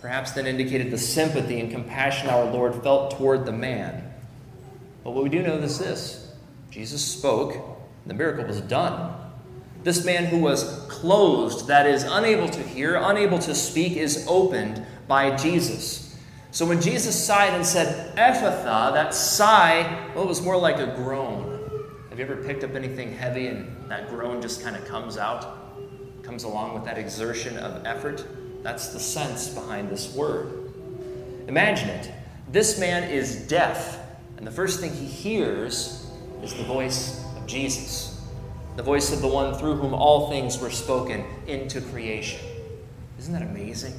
perhaps 0.00 0.30
then 0.30 0.46
indicated 0.46 0.92
the 0.92 0.98
sympathy 0.98 1.58
and 1.58 1.68
compassion 1.68 2.28
our 2.28 2.44
Lord 2.44 2.80
felt 2.84 3.18
toward 3.18 3.44
the 3.44 3.52
man. 3.52 4.08
But 5.02 5.10
what 5.10 5.24
we 5.24 5.28
do 5.28 5.42
know 5.42 5.56
is 5.56 5.80
this 5.80 6.32
Jesus 6.70 7.04
spoke, 7.04 7.54
and 7.54 8.06
the 8.06 8.14
miracle 8.14 8.44
was 8.44 8.60
done. 8.60 9.14
This 9.82 10.04
man 10.04 10.26
who 10.26 10.38
was 10.38 10.86
closed, 10.88 11.66
that 11.66 11.86
is, 11.86 12.04
unable 12.04 12.48
to 12.50 12.62
hear, 12.62 12.94
unable 12.94 13.40
to 13.40 13.52
speak, 13.52 13.96
is 13.96 14.24
opened 14.28 14.86
by 15.08 15.34
Jesus. 15.34 16.03
So 16.54 16.64
when 16.64 16.80
Jesus 16.80 17.20
sighed 17.20 17.52
and 17.52 17.66
said, 17.66 18.14
Ephphatha, 18.14 18.92
that 18.92 19.12
sigh, 19.12 20.08
well, 20.14 20.22
it 20.22 20.28
was 20.28 20.40
more 20.40 20.56
like 20.56 20.78
a 20.78 20.86
groan. 20.86 21.50
Have 22.10 22.20
you 22.20 22.24
ever 22.24 22.36
picked 22.36 22.62
up 22.62 22.76
anything 22.76 23.12
heavy 23.12 23.48
and 23.48 23.90
that 23.90 24.08
groan 24.08 24.40
just 24.40 24.62
kind 24.62 24.76
of 24.76 24.84
comes 24.84 25.18
out? 25.18 26.22
Comes 26.22 26.44
along 26.44 26.74
with 26.74 26.84
that 26.84 26.96
exertion 26.96 27.58
of 27.58 27.84
effort? 27.84 28.24
That's 28.62 28.90
the 28.90 29.00
sense 29.00 29.48
behind 29.48 29.90
this 29.90 30.14
word. 30.14 30.72
Imagine 31.48 31.88
it. 31.88 32.12
This 32.52 32.78
man 32.78 33.02
is 33.10 33.48
deaf, 33.48 33.98
and 34.36 34.46
the 34.46 34.52
first 34.52 34.78
thing 34.78 34.92
he 34.92 35.06
hears 35.06 36.08
is 36.40 36.54
the 36.54 36.62
voice 36.62 37.24
of 37.36 37.48
Jesus, 37.48 38.24
the 38.76 38.82
voice 38.84 39.12
of 39.12 39.22
the 39.22 39.28
one 39.28 39.58
through 39.58 39.74
whom 39.74 39.92
all 39.92 40.30
things 40.30 40.60
were 40.60 40.70
spoken 40.70 41.24
into 41.48 41.80
creation. 41.80 42.46
Isn't 43.18 43.32
that 43.32 43.42
amazing? 43.42 43.94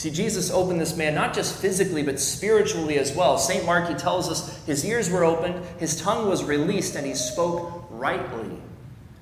See, 0.00 0.10
Jesus 0.10 0.50
opened 0.50 0.80
this 0.80 0.96
man 0.96 1.14
not 1.14 1.34
just 1.34 1.54
physically, 1.56 2.02
but 2.02 2.18
spiritually 2.18 2.98
as 2.98 3.14
well. 3.14 3.36
St. 3.36 3.66
Mark, 3.66 3.86
he 3.86 3.94
tells 3.94 4.30
us 4.30 4.64
his 4.64 4.82
ears 4.82 5.10
were 5.10 5.24
opened, 5.24 5.62
his 5.78 6.00
tongue 6.00 6.26
was 6.26 6.42
released, 6.42 6.94
and 6.94 7.06
he 7.06 7.12
spoke 7.12 7.84
rightly. 7.90 8.48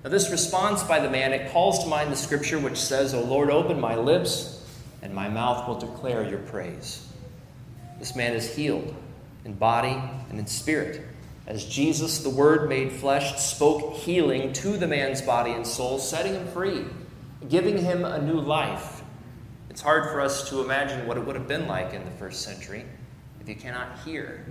Now, 0.05 0.11
this 0.11 0.31
response 0.31 0.85
by 0.85 1.01
the 1.01 1.11
man, 1.11 1.33
it 1.33 1.51
calls 1.51 1.83
to 1.83 1.91
mind 1.91 2.13
the 2.13 2.17
scripture 2.17 2.61
which 2.61 2.77
says, 2.77 3.13
O 3.13 3.25
Lord, 3.25 3.51
open 3.51 3.81
my 3.81 3.97
lips, 3.97 4.65
and 5.03 5.13
my 5.13 5.29
mouth 5.29 5.67
will 5.67 5.81
declare 5.81 6.23
your 6.23 6.39
praise. 6.39 7.05
This 7.99 8.15
man 8.15 8.35
is 8.35 8.55
healed 8.55 8.95
in 9.45 9.55
body 9.55 10.01
and 10.31 10.39
in 10.39 10.47
spirit. 10.47 11.03
As 11.49 11.65
Jesus, 11.65 12.21
the 12.21 12.31
Word 12.31 12.69
made 12.69 12.93
flesh, 12.93 13.37
spoke 13.41 13.95
healing 13.95 14.53
to 14.53 14.77
the 14.77 14.87
man's 14.87 15.23
body 15.23 15.51
and 15.51 15.67
soul, 15.67 15.99
setting 15.99 16.35
him 16.35 16.47
free, 16.47 16.85
giving 17.49 17.79
him 17.79 18.05
a 18.05 18.23
new 18.23 18.41
life. 18.41 18.98
It's 19.79 19.85
hard 19.85 20.11
for 20.11 20.21
us 20.21 20.49
to 20.49 20.61
imagine 20.61 21.07
what 21.07 21.17
it 21.17 21.25
would 21.25 21.37
have 21.37 21.47
been 21.47 21.69
like 21.69 21.95
in 21.95 22.05
the 22.05 22.11
first 22.11 22.43
century 22.43 22.85
if 23.41 23.49
you 23.49 23.55
cannot 23.55 24.01
hear. 24.01 24.45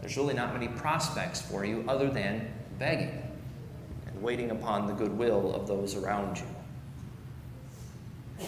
There's 0.00 0.16
really 0.16 0.34
not 0.34 0.52
many 0.52 0.66
prospects 0.66 1.40
for 1.40 1.64
you 1.64 1.84
other 1.86 2.10
than 2.10 2.52
begging 2.80 3.22
and 4.08 4.20
waiting 4.20 4.50
upon 4.50 4.88
the 4.88 4.92
goodwill 4.92 5.54
of 5.54 5.68
those 5.68 5.94
around 5.94 6.38
you. 6.38 6.46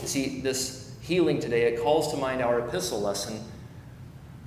You 0.00 0.08
see, 0.08 0.40
this 0.40 0.96
healing 1.02 1.38
today, 1.38 1.72
it 1.72 1.84
calls 1.84 2.10
to 2.10 2.16
mind 2.16 2.42
our 2.42 2.58
epistle 2.66 3.00
lesson, 3.00 3.40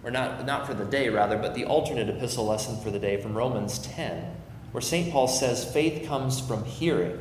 or 0.03 0.11
not, 0.11 0.45
not 0.45 0.67
for 0.67 0.73
the 0.73 0.83
day, 0.83 1.07
rather, 1.07 1.37
but 1.37 1.55
the 1.55 1.63
alternate 1.63 2.09
epistle 2.09 2.47
lesson 2.47 2.77
for 2.81 2.91
the 2.91 2.99
day 2.99 3.15
from 3.15 3.33
Romans 3.33 3.79
10, 3.79 4.35
where 4.73 4.81
St. 4.81 5.09
Paul 5.09 5.29
says, 5.29 5.63
faith 5.63 6.05
comes 6.05 6.41
from 6.41 6.65
hearing, 6.65 7.17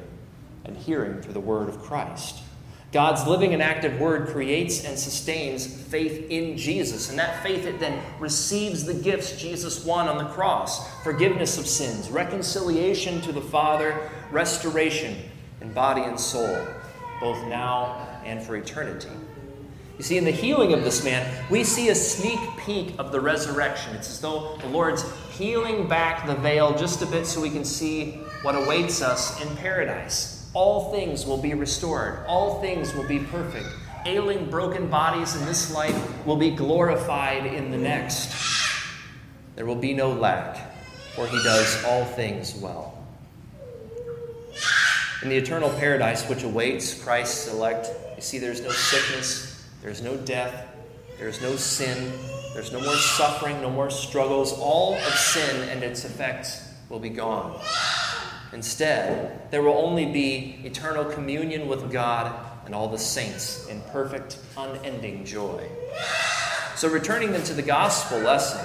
and 0.65 0.77
hearing 0.77 1.23
through 1.23 1.35
the 1.35 1.39
word 1.39 1.69
of 1.69 1.79
Christ. 1.79 2.41
God's 2.93 3.25
living 3.25 3.55
and 3.55 3.63
active 3.63 4.01
word 4.01 4.29
creates 4.29 4.85
and 4.85 4.99
sustains 4.99 5.65
faith 5.65 6.29
in 6.29 6.57
Jesus. 6.57 7.09
And 7.09 7.19
that 7.21 7.41
faith, 7.43 7.65
it 7.65 7.79
then 7.79 8.03
receives 8.19 8.85
the 8.85 8.95
gifts 8.95 9.41
Jesus 9.41 9.85
won 9.85 10.09
on 10.09 10.19
the 10.19 10.31
cross 10.31 10.91
forgiveness 11.05 11.57
of 11.57 11.69
sins, 11.69 12.11
reconciliation 12.11 13.21
to 13.21 13.33
the 13.33 13.41
Father, 13.41 14.11
restoration 14.33 15.17
in 15.61 15.73
body 15.73 16.03
and 16.03 16.19
soul, 16.19 16.67
both 17.21 17.47
now 17.47 18.09
and 18.25 18.43
for 18.43 18.57
eternity. 18.57 19.09
You 19.97 20.03
see, 20.05 20.19
in 20.19 20.25
the 20.25 20.31
healing 20.33 20.73
of 20.73 20.83
this 20.83 21.05
man, 21.05 21.45
we 21.49 21.63
see 21.63 21.91
a 21.91 21.95
sneak 21.95 22.41
peek 22.59 22.95
of 22.99 23.13
the 23.13 23.21
resurrection. 23.21 23.95
It's 23.95 24.11
as 24.11 24.21
though 24.21 24.57
the 24.63 24.69
Lord's 24.69 25.05
peeling 25.33 25.87
back 25.87 26.27
the 26.27 26.35
veil 26.35 26.77
just 26.77 27.03
a 27.03 27.07
bit 27.07 27.25
so 27.25 27.41
we 27.41 27.51
can 27.51 27.65
see 27.65 28.13
what 28.43 28.57
awaits 28.57 29.01
us 29.01 29.41
in 29.43 29.57
paradise 29.59 30.40
all 30.53 30.93
things 30.93 31.27
will 31.27 31.39
be 31.39 31.55
restored, 31.55 32.25
all 32.27 32.61
things 32.61 32.95
will 32.95 33.07
be 33.07 33.19
perfect. 33.19 33.67
Ailing, 34.07 34.49
broken 34.49 34.89
bodies 34.89 35.37
in 35.37 35.45
this 35.45 35.73
life 35.75 36.27
will 36.27 36.37
be 36.37 36.51
glorified 36.51 37.47
in 37.47 37.71
the 37.71 37.77
next. 37.77 38.35
There 39.57 39.67
will 39.67 39.77
be 39.77 39.93
no 39.93 40.11
lack, 40.13 40.73
for 41.15 41.27
he 41.27 41.43
does 41.43 41.85
all 41.85 42.05
things 42.05 42.55
well. 42.55 42.97
In 45.23 45.29
the 45.29 45.37
eternal 45.37 45.69
paradise 45.71 46.27
which 46.29 46.45
awaits 46.45 46.95
Christ's 47.05 47.53
elect, 47.53 47.91
you 48.17 48.23
see 48.23 48.39
there's 48.39 48.63
no 48.63 48.71
sickness, 48.71 49.69
there's 49.83 50.01
no 50.01 50.17
death, 50.17 50.67
there's 51.19 51.43
no 51.43 51.57
sin, 51.57 52.11
there's 52.55 52.73
no 52.73 52.81
more 52.81 52.97
suffering, 52.97 53.61
no 53.61 53.71
more 53.71 53.91
struggles. 53.91 54.59
All 54.59 54.95
of 54.95 55.15
sin 55.15 55.69
and 55.69 55.83
its 55.85 56.07
effects 56.07 56.67
will 56.89 56.99
be 56.99 57.11
gone. 57.11 57.61
Instead, 58.53 59.51
there 59.51 59.63
will 59.63 59.79
only 59.79 60.07
be 60.07 60.61
eternal 60.65 61.05
communion 61.05 61.69
with 61.69 61.91
God 61.93 62.35
and 62.67 62.75
all 62.75 62.89
the 62.89 62.99
saints 62.99 63.67
in 63.69 63.81
perfect, 63.93 64.39
unending 64.57 65.25
joy. 65.25 65.69
So, 66.77 66.89
returning 66.89 67.33
then 67.33 67.43
to 67.45 67.55
the 67.55 67.63
gospel 67.63 68.19
lesson, 68.19 68.65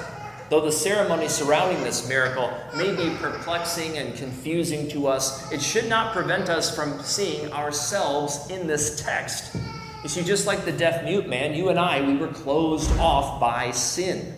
though 0.50 0.62
the 0.62 0.72
ceremony 0.72 1.28
surrounding 1.28 1.84
this 1.84 2.08
miracle 2.08 2.52
may 2.76 2.96
be 2.96 3.16
perplexing 3.18 3.98
and 3.98 4.16
confusing 4.16 4.88
to 4.90 5.08
us, 5.08 5.52
it 5.52 5.62
should 5.62 5.88
not 5.88 6.14
prevent 6.14 6.50
us 6.50 6.76
from 6.76 7.02
seeing 7.02 7.52
ourselves 7.52 8.50
in 8.50 8.68
this 8.68 9.02
text. 9.02 9.56
You 10.02 10.10
see, 10.10 10.24
just 10.24 10.48
like 10.48 10.66
the 10.66 10.72
deaf 10.72 11.04
mute 11.04 11.28
man, 11.28 11.56
you 11.56 11.70
and 11.70 11.80
I, 11.80 12.02
we 12.06 12.16
were 12.16 12.28
closed 12.28 12.92
off 13.00 13.40
by 13.40 13.72
sin. 13.72 14.34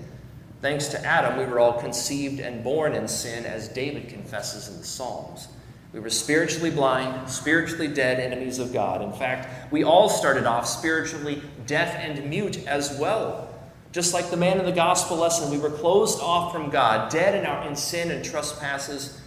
Thanks 0.61 0.87
to 0.87 1.05
Adam, 1.05 1.37
we 1.37 1.45
were 1.45 1.59
all 1.59 1.79
conceived 1.79 2.39
and 2.39 2.63
born 2.63 2.93
in 2.93 3.07
sin, 3.07 3.45
as 3.45 3.67
David 3.67 4.09
confesses 4.09 4.69
in 4.69 4.77
the 4.77 4.83
Psalms. 4.83 5.47
We 5.93 5.99
were 5.99 6.09
spiritually 6.09 6.71
blind, 6.71 7.29
spiritually 7.29 7.87
dead, 7.87 8.19
enemies 8.19 8.57
of 8.57 8.73
God. 8.73 9.01
In 9.01 9.13
fact, 9.13 9.71
we 9.71 9.83
all 9.83 10.09
started 10.09 10.45
off 10.45 10.67
spiritually 10.67 11.43
deaf 11.67 11.95
and 11.95 12.29
mute 12.29 12.65
as 12.67 12.97
well. 12.99 13.53
Just 13.91 14.13
like 14.13 14.29
the 14.29 14.37
man 14.37 14.59
in 14.59 14.65
the 14.65 14.71
gospel 14.71 15.17
lesson, 15.17 15.51
we 15.51 15.59
were 15.59 15.69
closed 15.69 16.19
off 16.19 16.51
from 16.51 16.69
God, 16.69 17.11
dead 17.11 17.35
in, 17.35 17.45
our, 17.45 17.67
in 17.67 17.75
sin 17.75 18.11
and 18.11 18.25
trespasses, 18.25 19.21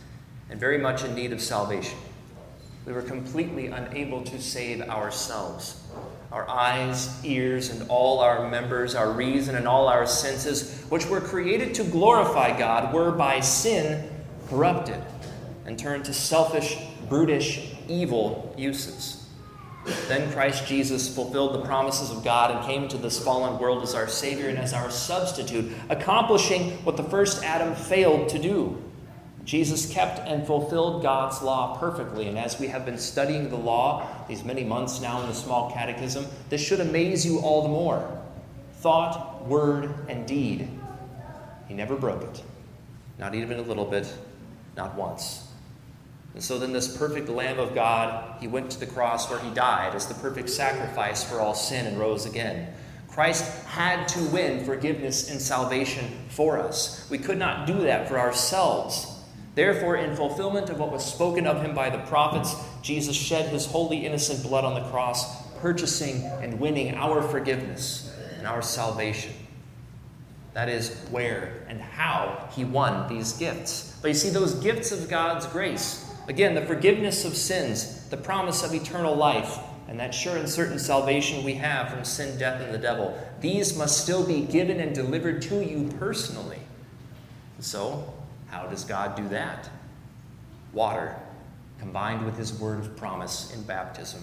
and 0.51 0.59
very 0.59 0.79
much 0.79 1.05
in 1.05 1.15
need 1.15 1.33
of 1.33 1.41
salvation. 1.41 1.99
We 2.87 2.93
were 2.93 3.03
completely 3.03 3.67
unable 3.69 4.23
to 4.25 4.41
save 4.41 4.81
ourselves 4.83 5.81
our 6.33 6.49
eyes, 6.49 7.25
ears, 7.25 7.71
and 7.71 7.89
all 7.89 8.21
our 8.21 8.49
members, 8.49 8.95
our 8.95 9.11
reason, 9.11 9.57
and 9.57 9.67
all 9.67 9.89
our 9.89 10.07
senses, 10.07 10.85
which 10.89 11.07
were 11.07 11.21
created 11.21 11.75
to 11.75 11.85
glorify 11.85 12.57
God, 12.57 12.95
were 12.95 13.11
by 13.11 13.41
sin 13.41 14.09
corrupted 14.49 15.03
and 15.67 15.79
turned 15.79 16.05
to 16.05 16.13
selfish, 16.13 16.77
brutish, 17.09 17.75
evil 17.89 18.55
uses. 18.57 19.29
Then 20.09 20.31
Christ 20.33 20.67
Jesus 20.67 21.13
fulfilled 21.13 21.55
the 21.55 21.65
promises 21.65 22.11
of 22.11 22.23
God 22.23 22.55
and 22.55 22.65
came 22.65 22.85
into 22.85 22.99
this 22.99 23.23
fallen 23.23 23.59
world 23.59 23.83
as 23.83 23.95
our 23.95 24.07
Savior 24.07 24.49
and 24.49 24.59
as 24.59 24.73
our 24.73 24.91
substitute, 24.91 25.73
accomplishing 25.89 26.73
what 26.85 26.97
the 26.97 27.03
first 27.05 27.43
Adam 27.43 27.75
failed 27.75 28.29
to 28.29 28.39
do 28.39 28.81
Jesus 29.51 29.93
kept 29.93 30.21
and 30.21 30.47
fulfilled 30.47 31.03
God's 31.03 31.43
law 31.43 31.77
perfectly. 31.77 32.29
And 32.29 32.39
as 32.39 32.61
we 32.61 32.69
have 32.69 32.85
been 32.87 32.99
studying 32.99 33.51
the 33.51 33.57
law 33.57 34.07
these 34.29 34.45
many 34.45 34.63
months 34.63 35.01
now 35.01 35.21
in 35.23 35.27
the 35.27 35.35
small 35.35 35.73
catechism, 35.73 36.25
this 36.51 36.65
should 36.65 36.79
amaze 36.79 37.27
you 37.27 37.41
all 37.41 37.65
the 37.65 37.69
more. 37.69 38.17
Thought, 38.75 39.45
word, 39.49 39.93
and 40.09 40.25
deed. 40.25 40.69
He 41.67 41.75
never 41.75 41.97
broke 41.97 42.23
it. 42.23 42.45
Not 43.19 43.35
even 43.35 43.59
a 43.59 43.63
little 43.63 43.87
bit, 43.87 44.15
not 44.77 44.95
once. 44.95 45.49
And 46.35 46.43
so 46.45 46.57
then, 46.57 46.73
this 46.73 46.97
perfect 46.97 47.29
Lamb 47.29 47.59
of 47.59 47.75
God, 47.75 48.41
he 48.41 48.47
went 48.47 48.71
to 48.71 48.79
the 48.79 48.87
cross 48.87 49.29
where 49.29 49.41
he 49.41 49.51
died 49.51 49.97
as 49.97 50.07
the 50.07 50.15
perfect 50.15 50.49
sacrifice 50.49 51.25
for 51.25 51.41
all 51.41 51.55
sin 51.55 51.89
and 51.89 51.99
rose 51.99 52.25
again. 52.25 52.73
Christ 53.09 53.65
had 53.65 54.07
to 54.11 54.21
win 54.27 54.65
forgiveness 54.65 55.29
and 55.29 55.43
salvation 55.43 56.09
for 56.29 56.61
us. 56.61 57.05
We 57.11 57.19
could 57.19 57.39
not 57.39 57.67
do 57.67 57.81
that 57.81 58.07
for 58.07 58.17
ourselves. 58.17 59.17
Therefore, 59.55 59.97
in 59.97 60.15
fulfillment 60.15 60.71
of 60.71 60.79
what 60.79 60.93
was 60.93 61.05
spoken 61.05 61.47
of 61.47 61.63
him 61.63 61.75
by 61.75 61.91
the 61.91 61.99
prophets, 61.99 62.55
Jesus 62.83 63.17
shed 63.17 63.49
his 63.51 63.67
holy, 63.67 64.07
innocent 64.07 64.43
blood 64.43 64.65
on 64.65 64.75
the 64.75 64.89
cross, 64.91 65.49
purchasing 65.61 66.25
and 66.41 66.61
winning 66.61 66.95
our 66.95 67.23
forgiveness 67.23 68.17
and 68.39 68.47
our 68.47 68.63
salvation. 68.63 69.33
That 70.55 70.69
is 70.69 70.97
where 71.11 71.65
and 71.69 71.81
how 71.81 72.49
he 72.53 72.65
won 72.65 73.09
these 73.09 73.33
gifts. 73.35 73.99
But 74.03 74.09
you 74.09 74.15
see, 74.15 74.31
those 74.31 74.55
gifts 74.55 74.93
of 74.93 75.09
God's 75.09 75.47
grace 75.47 76.07
again, 76.29 76.55
the 76.55 76.63
forgiveness 76.63 77.25
of 77.25 77.37
sins, 77.37 78.09
the 78.09 78.17
promise 78.17 78.63
of 78.63 78.73
eternal 78.73 79.15
life, 79.15 79.59
and 79.89 79.99
that 79.99 80.15
sure 80.15 80.37
and 80.37 80.49
certain 80.49 80.79
salvation 80.79 81.45
we 81.45 81.55
have 81.55 81.91
from 81.91 82.05
sin, 82.05 82.39
death, 82.39 82.61
and 82.61 82.73
the 82.73 82.79
devil 82.79 83.19
these 83.41 83.77
must 83.77 84.03
still 84.03 84.25
be 84.25 84.43
given 84.43 84.81
and 84.81 84.95
delivered 84.95 85.43
to 85.43 85.65
you 85.65 85.91
personally. 85.99 86.61
So, 87.59 88.13
how 88.51 88.67
does 88.67 88.85
God 88.85 89.17
do 89.17 89.29
that? 89.29 89.71
Water 90.73 91.17
combined 91.79 92.27
with 92.27 92.37
his 92.37 92.53
word 92.53 92.79
of 92.79 92.97
promise 92.97 93.55
in 93.55 93.63
baptism. 93.63 94.23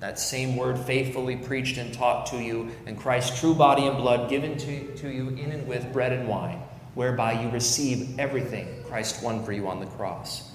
That 0.00 0.18
same 0.18 0.56
word 0.56 0.78
faithfully 0.78 1.36
preached 1.36 1.76
and 1.76 1.92
taught 1.92 2.26
to 2.26 2.38
you, 2.38 2.70
and 2.86 2.98
Christ's 2.98 3.40
true 3.40 3.54
body 3.54 3.86
and 3.86 3.96
blood 3.96 4.30
given 4.30 4.56
to, 4.58 4.94
to 4.96 5.08
you 5.08 5.30
in 5.30 5.50
and 5.52 5.66
with 5.66 5.92
bread 5.92 6.12
and 6.12 6.28
wine, 6.28 6.60
whereby 6.94 7.40
you 7.40 7.50
receive 7.50 8.18
everything 8.18 8.84
Christ 8.86 9.22
won 9.22 9.44
for 9.44 9.52
you 9.52 9.68
on 9.68 9.80
the 9.80 9.86
cross 9.86 10.50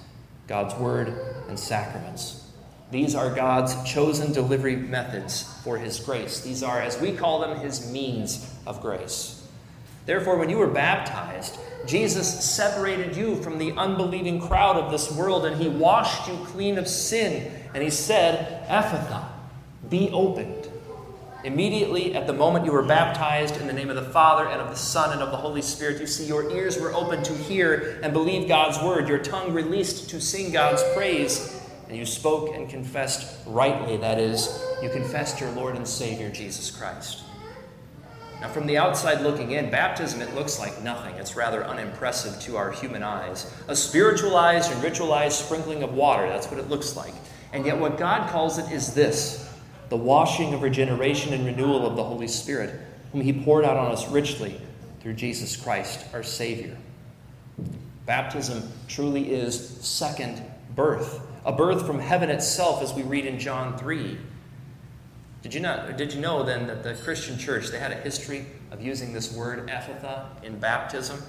God's 0.47 0.75
word 0.75 1.09
and 1.47 1.57
sacraments. 1.57 2.51
These 2.91 3.15
are 3.15 3.33
God's 3.33 3.81
chosen 3.91 4.33
delivery 4.33 4.75
methods 4.75 5.43
for 5.63 5.77
his 5.77 5.99
grace. 5.99 6.41
These 6.41 6.61
are, 6.61 6.79
as 6.81 6.99
we 6.99 7.13
call 7.13 7.39
them, 7.39 7.57
his 7.59 7.91
means 7.91 8.53
of 8.67 8.81
grace. 8.81 9.42
Therefore, 10.05 10.37
when 10.37 10.49
you 10.49 10.57
were 10.57 10.67
baptized, 10.67 11.57
Jesus 11.85 12.43
separated 12.43 13.15
you 13.15 13.41
from 13.41 13.57
the 13.57 13.73
unbelieving 13.73 14.39
crowd 14.39 14.77
of 14.77 14.91
this 14.91 15.11
world 15.11 15.45
and 15.45 15.61
he 15.61 15.67
washed 15.67 16.27
you 16.27 16.35
clean 16.45 16.77
of 16.77 16.87
sin. 16.87 17.51
And 17.73 17.83
he 17.83 17.89
said, 17.89 18.65
Ephphatha, 18.67 19.25
be 19.89 20.09
opened. 20.11 20.69
Immediately 21.43 22.15
at 22.15 22.25
the 22.25 22.33
moment 22.33 22.65
you 22.65 22.71
were 22.71 22.83
baptized 22.83 23.59
in 23.59 23.67
the 23.67 23.73
name 23.73 23.89
of 23.89 23.97
the 23.97 24.11
Father 24.11 24.47
and 24.47 24.61
of 24.61 24.69
the 24.69 24.77
Son 24.77 25.11
and 25.11 25.21
of 25.21 25.31
the 25.31 25.37
Holy 25.37 25.61
Spirit, 25.61 25.99
you 25.99 26.07
see 26.07 26.25
your 26.25 26.49
ears 26.51 26.79
were 26.79 26.93
opened 26.93 27.25
to 27.25 27.33
hear 27.33 27.99
and 28.01 28.13
believe 28.13 28.47
God's 28.47 28.81
word, 28.81 29.09
your 29.09 29.17
tongue 29.17 29.53
released 29.53 30.09
to 30.11 30.21
sing 30.21 30.53
God's 30.53 30.81
praise, 30.95 31.61
and 31.89 31.97
you 31.97 32.05
spoke 32.05 32.55
and 32.55 32.69
confessed 32.69 33.45
rightly. 33.45 33.97
That 33.97 34.19
is, 34.19 34.63
you 34.81 34.89
confessed 34.89 35.41
your 35.41 35.51
Lord 35.51 35.75
and 35.75 35.85
Savior, 35.85 36.29
Jesus 36.29 36.71
Christ. 36.71 37.22
Now, 38.43 38.49
from 38.49 38.67
the 38.67 38.77
outside 38.77 39.21
looking 39.21 39.51
in, 39.51 39.71
baptism, 39.71 40.21
it 40.21 40.35
looks 40.35 40.59
like 40.59 40.83
nothing. 40.83 41.15
It's 41.15 41.37
rather 41.37 41.63
unimpressive 41.63 42.41
to 42.41 42.57
our 42.57 42.71
human 42.71 43.01
eyes. 43.01 43.49
A 43.69 43.75
spiritualized 43.75 44.69
and 44.69 44.83
ritualized 44.83 45.45
sprinkling 45.45 45.81
of 45.81 45.93
water, 45.93 46.27
that's 46.27 46.51
what 46.51 46.59
it 46.59 46.69
looks 46.69 46.97
like. 46.97 47.13
And 47.53 47.65
yet, 47.65 47.77
what 47.79 47.97
God 47.97 48.29
calls 48.29 48.57
it 48.57 48.69
is 48.69 48.93
this 48.93 49.49
the 49.87 49.95
washing 49.95 50.53
of 50.53 50.61
regeneration 50.61 51.31
and 51.31 51.45
renewal 51.45 51.87
of 51.87 51.95
the 51.95 52.03
Holy 52.03 52.27
Spirit, 52.27 52.77
whom 53.13 53.21
He 53.21 53.31
poured 53.31 53.63
out 53.63 53.77
on 53.77 53.93
us 53.93 54.09
richly 54.09 54.59
through 54.99 55.13
Jesus 55.13 55.55
Christ, 55.55 56.05
our 56.13 56.21
Savior. 56.21 56.75
Baptism 58.05 58.69
truly 58.89 59.31
is 59.31 59.57
second 59.79 60.43
birth, 60.75 61.21
a 61.45 61.53
birth 61.53 61.87
from 61.87 61.97
heaven 61.97 62.29
itself, 62.29 62.83
as 62.83 62.93
we 62.93 63.03
read 63.03 63.25
in 63.25 63.39
John 63.39 63.77
3. 63.77 64.17
Did 65.43 65.53
you, 65.53 65.59
not, 65.59 65.97
did 65.97 66.13
you 66.13 66.21
know 66.21 66.41
then 66.41 66.65
that 66.67 66.81
the 66.83 66.95
Christian 66.95 67.37
church, 67.37 67.67
they 67.67 67.77
had 67.77 67.91
a 67.91 67.97
history 67.97 68.47
of 68.71 68.81
using 68.81 69.13
this 69.13 69.31
word 69.31 69.67
ephphatha 69.67 70.43
in 70.43 70.57
baptism? 70.57 71.21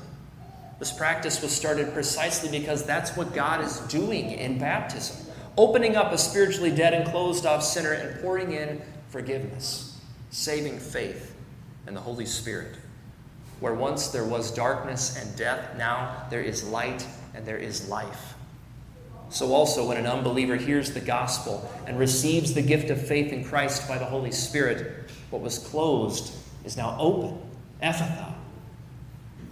This 0.78 0.92
practice 0.92 1.42
was 1.42 1.52
started 1.52 1.92
precisely 1.92 2.50
because 2.50 2.85
that's 2.85 3.16
what 3.16 3.35
God 3.35 3.62
is 3.62 3.80
doing 3.80 4.30
in 4.30 4.59
baptism 4.59 5.25
opening 5.56 5.97
up 5.97 6.12
a 6.12 6.18
spiritually 6.18 6.71
dead 6.71 6.94
and 6.94 7.09
closed 7.09 7.47
off 7.47 7.62
sinner 7.62 7.92
and 7.92 8.21
pouring 8.21 8.52
in 8.52 8.80
forgiveness, 9.09 10.00
saving 10.30 10.78
faith, 10.78 11.35
and 11.87 11.97
the 11.97 12.00
Holy 12.00 12.26
Spirit. 12.26 12.76
Where 13.61 13.75
once 13.75 14.09
there 14.09 14.25
was 14.25 14.50
darkness 14.50 15.16
and 15.16 15.37
death, 15.37 15.76
now 15.78 16.26
there 16.28 16.42
is 16.42 16.64
light 16.64 17.06
and 17.35 17.47
there 17.47 17.56
is 17.56 17.88
life. 17.88 18.35
So, 19.35 19.53
also, 19.53 19.88
when 19.88 19.97
an 19.97 20.07
unbeliever 20.07 20.55
hears 20.55 20.93
the 20.93 21.00
gospel 21.00 21.69
and 21.88 21.99
receives 21.99 22.55
the 22.55 22.62
gift 22.62 22.88
of 22.91 23.05
faith 23.05 23.33
in 23.33 23.45
Christ 23.45 23.88
by 23.88 23.99
the 23.99 24.05
Holy 24.05 24.31
Spirit, 24.31 25.11
what 25.31 25.43
was 25.43 25.59
closed 25.59 26.33
is 26.64 26.76
now 26.76 26.97
open. 27.00 27.41
Ephphatha. 27.83 28.33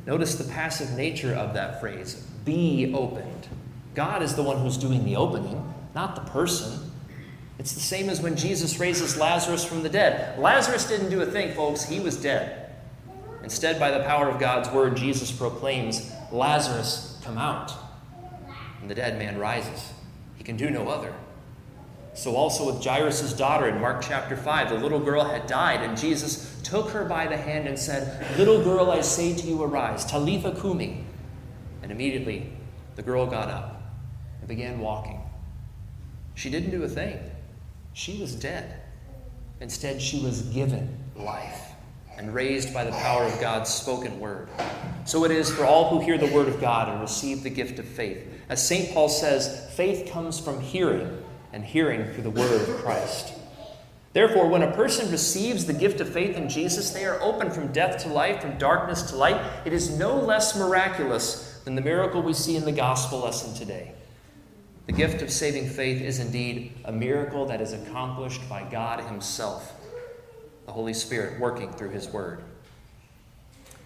Notice 0.07 0.37
the 0.37 0.45
passive 0.45 0.97
nature 0.97 1.35
of 1.35 1.53
that 1.55 1.81
phrase 1.81 2.15
be 2.45 2.93
opened. 2.95 3.49
God 3.97 4.23
is 4.23 4.37
the 4.37 4.43
one 4.45 4.59
who's 4.59 4.77
doing 4.77 5.05
the 5.05 5.17
opening, 5.17 5.75
not 5.97 6.15
the 6.15 6.31
person. 6.31 6.93
It's 7.59 7.73
the 7.73 7.81
same 7.81 8.09
as 8.09 8.21
when 8.21 8.37
Jesus 8.37 8.79
raises 8.79 9.17
Lazarus 9.17 9.65
from 9.65 9.83
the 9.83 9.89
dead. 9.89 10.39
Lazarus 10.39 10.87
didn't 10.87 11.11
do 11.11 11.23
a 11.23 11.27
thing, 11.27 11.57
folks, 11.57 11.83
he 11.83 11.99
was 11.99 12.17
dead. 12.17 12.73
Instead, 13.43 13.81
by 13.81 13.91
the 13.91 14.05
power 14.05 14.29
of 14.29 14.39
God's 14.39 14.71
word, 14.71 14.97
Jesus 14.97 15.33
proclaims, 15.33 16.09
Lazarus, 16.31 17.19
come 17.25 17.37
out. 17.37 17.73
And 18.83 18.91
the 18.91 18.95
dead 18.95 19.17
man 19.17 19.39
rises. 19.39 19.93
He 20.37 20.45
can 20.45 20.59
do 20.59 20.69
no 20.69 20.89
other. 20.89 21.15
So, 22.15 22.37
also 22.37 22.71
with 22.71 22.85
Jairus' 22.85 23.33
daughter 23.33 23.69
in 23.69 23.81
Mark 23.81 24.03
chapter 24.03 24.37
5, 24.37 24.69
the 24.69 24.75
little 24.75 25.01
girl 25.01 25.25
had 25.25 25.47
died, 25.47 25.81
and 25.81 25.97
Jesus 25.97 26.61
took 26.63 26.91
her 26.91 27.07
by 27.07 27.27
the 27.27 27.37
hand 27.39 27.67
and 27.67 27.79
said, 27.79 28.37
Little 28.37 28.63
girl, 28.63 28.91
I 28.91 29.01
say 29.01 29.35
to 29.35 29.47
you, 29.47 29.63
arise, 29.63 30.05
Talitha 30.05 30.53
cumi. 30.61 31.07
And 31.83 31.91
immediately 31.91 32.53
the 32.97 33.03
girl 33.03 33.25
got 33.25 33.49
up 33.49 33.81
and 34.41 34.49
began 34.49 34.79
walking. 34.79 35.23
She 36.35 36.51
didn't 36.51 36.71
do 36.71 36.83
a 36.83 36.89
thing, 36.89 37.19
she 37.95 38.21
was 38.21 38.35
dead. 38.35 38.81
Instead, 39.61 40.03
she 40.03 40.21
was 40.21 40.43
given 40.43 40.99
life 41.15 41.72
and 42.17 42.35
raised 42.35 42.73
by 42.73 42.85
the 42.85 42.93
power 42.93 43.25
of 43.25 43.41
God's 43.41 43.71
spoken 43.71 44.21
word. 44.21 44.49
So 45.05 45.25
it 45.25 45.31
is 45.31 45.51
for 45.51 45.65
all 45.65 45.89
who 45.89 46.05
hear 46.05 46.19
the 46.19 46.33
word 46.33 46.49
of 46.49 46.61
God 46.61 46.89
and 46.89 47.01
receive 47.01 47.43
the 47.43 47.51
gift 47.51 47.79
of 47.79 47.87
faith. 47.87 48.27
As 48.49 48.67
St. 48.67 48.93
Paul 48.93 49.09
says, 49.09 49.69
faith 49.75 50.11
comes 50.13 50.39
from 50.39 50.61
hearing, 50.61 51.23
and 51.53 51.65
hearing 51.65 52.13
through 52.13 52.23
the 52.23 52.31
word 52.31 52.61
of 52.61 52.77
Christ. 52.77 53.35
Therefore, 54.13 54.49
when 54.49 54.63
a 54.63 54.73
person 54.73 55.11
receives 55.11 55.65
the 55.65 55.73
gift 55.73 56.01
of 56.01 56.09
faith 56.09 56.37
in 56.37 56.49
Jesus, 56.49 56.91
they 56.91 57.05
are 57.07 57.21
open 57.23 57.51
from 57.51 57.73
death 57.73 58.03
to 58.03 58.11
life, 58.11 58.43
from 58.43 58.59
darkness 58.59 59.03
to 59.11 59.17
light. 59.17 59.41
It 59.65 59.73
is 59.73 59.99
no 59.99 60.17
less 60.17 60.57
miraculous 60.57 61.61
than 61.65 61.75
the 61.75 61.81
miracle 61.81 62.23
we 62.23 62.35
see 62.35 62.57
in 62.57 62.65
the 62.65 62.73
gospel 62.73 63.21
lesson 63.21 63.55
today. 63.55 63.93
The 64.87 64.93
gift 64.93 65.23
of 65.23 65.31
saving 65.31 65.69
faith 65.69 66.03
is 66.03 66.19
indeed 66.19 66.75
a 66.85 66.93
miracle 66.93 67.47
that 67.47 67.61
is 67.61 67.73
accomplished 67.73 68.47
by 68.49 68.65
God 68.65 69.01
Himself, 69.05 69.73
the 70.73 70.77
Holy 70.77 70.95
Spirit 70.95 71.39
working 71.39 71.71
through 71.71 71.91
His 71.91 72.09
Word. 72.09 72.43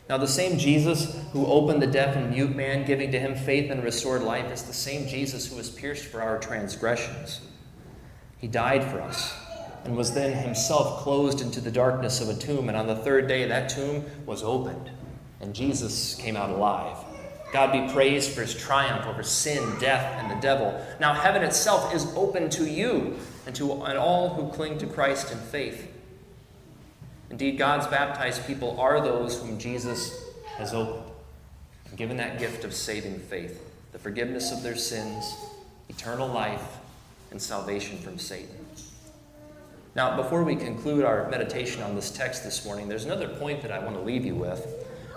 Now, 0.09 0.19
the 0.19 0.29
same 0.29 0.57
Jesus 0.57 1.21
who 1.33 1.45
opened 1.45 1.83
the 1.83 1.87
deaf 1.89 2.15
and 2.15 2.31
mute 2.31 2.55
man, 2.55 2.87
giving 2.87 3.11
to 3.11 3.19
him 3.19 3.35
faith 3.35 3.73
and 3.73 3.83
restored 3.83 4.23
life, 4.23 4.53
is 4.53 4.63
the 4.63 4.73
same 4.73 5.09
Jesus 5.09 5.49
who 5.49 5.57
was 5.57 5.69
pierced 5.69 6.05
for 6.05 6.23
our 6.23 6.39
transgressions. 6.39 7.41
He 8.39 8.47
died 8.47 8.85
for 8.85 9.01
us 9.01 9.35
and 9.85 9.97
was 9.97 10.15
then 10.15 10.33
himself 10.33 11.01
closed 11.01 11.41
into 11.41 11.61
the 11.61 11.73
darkness 11.73 12.21
of 12.21 12.29
a 12.29 12.35
tomb. 12.35 12.69
And 12.69 12.79
on 12.79 12.87
the 12.87 12.95
third 12.95 13.27
day, 13.27 13.49
that 13.49 13.69
tomb 13.69 14.05
was 14.25 14.45
opened, 14.45 14.89
and 15.41 15.53
Jesus 15.53 16.15
came 16.15 16.37
out 16.37 16.51
alive. 16.51 16.99
God 17.53 17.73
be 17.73 17.93
praised 17.93 18.31
for 18.31 18.43
his 18.43 18.55
triumph 18.55 19.07
over 19.07 19.25
sin, 19.25 19.77
death, 19.81 20.23
and 20.23 20.31
the 20.31 20.41
devil. 20.41 20.81
Now, 21.01 21.15
heaven 21.15 21.43
itself 21.43 21.93
is 21.93 22.07
open 22.15 22.49
to 22.51 22.71
you 22.71 23.17
and 23.45 23.57
to 23.57 23.73
all 23.73 24.29
who 24.29 24.53
cling 24.53 24.79
to 24.79 24.87
Christ 24.87 25.33
in 25.33 25.39
faith. 25.39 25.95
Indeed, 27.31 27.59
God's 27.59 27.87
baptized 27.87 28.47
people 28.47 28.81
are 28.81 29.01
those 29.01 29.41
whom 29.41 29.59
Jesus 29.59 30.25
has 30.59 30.73
opened 30.73 31.11
and 31.89 31.99
given 31.99 32.17
that 32.19 32.39
gift 32.39 32.65
of 32.65 32.75
saving 32.75 33.19
faith, 33.19 33.63
the 33.93 33.99
forgiveness 33.99 34.53
of 34.53 34.63
their 34.63 34.77
sins, 34.77 35.35
eternal 35.89 36.29
life, 36.29 36.79
and 37.31 37.41
salvation 37.41 37.99
from 37.99 38.19
Satan. 38.19 38.55
Now, 39.95 40.15
before 40.15 40.45
we 40.45 40.57
conclude 40.57 41.05
our 41.05 41.29
meditation 41.31 41.83
on 41.83 41.95
this 41.95 42.11
text 42.11 42.45
this 42.45 42.67
morning, 42.67 42.87
there's 42.87 43.07
another 43.07 43.29
point 43.29 43.63
that 43.63 43.73
I 43.73 43.79
want 43.79 43.97
to 43.97 44.03
leave 44.03 44.27
you 44.27 44.35
with. 44.35 44.67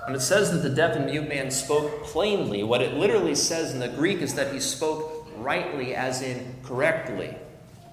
When 0.05 0.15
it 0.15 0.21
says 0.21 0.51
that 0.51 0.59
the 0.59 0.73
deaf 0.73 0.95
and 0.95 1.05
mute 1.05 1.27
man 1.27 1.51
spoke 1.51 2.05
plainly, 2.05 2.63
what 2.63 2.81
it 2.81 2.93
literally 2.93 3.35
says 3.35 3.73
in 3.73 3.79
the 3.79 3.89
Greek 3.89 4.21
is 4.21 4.33
that 4.35 4.53
he 4.53 4.59
spoke 4.59 5.27
rightly, 5.35 5.93
as 5.95 6.21
in 6.21 6.55
correctly. 6.63 7.35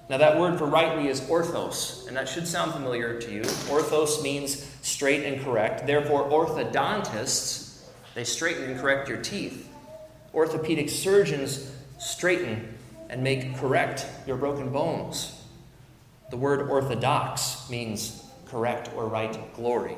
Now, 0.09 0.17
that 0.17 0.39
word 0.39 0.57
for 0.57 0.65
rightly 0.65 1.09
is 1.09 1.19
orthos, 1.21 2.07
and 2.07 2.15
that 2.15 2.29
should 2.29 2.47
sound 2.47 2.71
familiar 2.71 3.19
to 3.19 3.31
you. 3.31 3.41
Orthos 3.41 4.23
means 4.23 4.65
straight 4.81 5.25
and 5.25 5.43
correct. 5.43 5.85
Therefore, 5.85 6.29
orthodontists, 6.29 7.83
they 8.15 8.23
straighten 8.23 8.71
and 8.71 8.79
correct 8.79 9.09
your 9.09 9.21
teeth. 9.21 9.69
Orthopedic 10.33 10.89
surgeons 10.89 11.71
straighten 11.97 12.77
and 13.09 13.21
make 13.21 13.57
correct 13.57 14.05
your 14.25 14.37
broken 14.37 14.69
bones. 14.69 15.43
The 16.29 16.37
word 16.37 16.69
orthodox 16.69 17.69
means 17.69 18.23
correct 18.45 18.89
or 18.95 19.07
right 19.07 19.37
glory. 19.55 19.97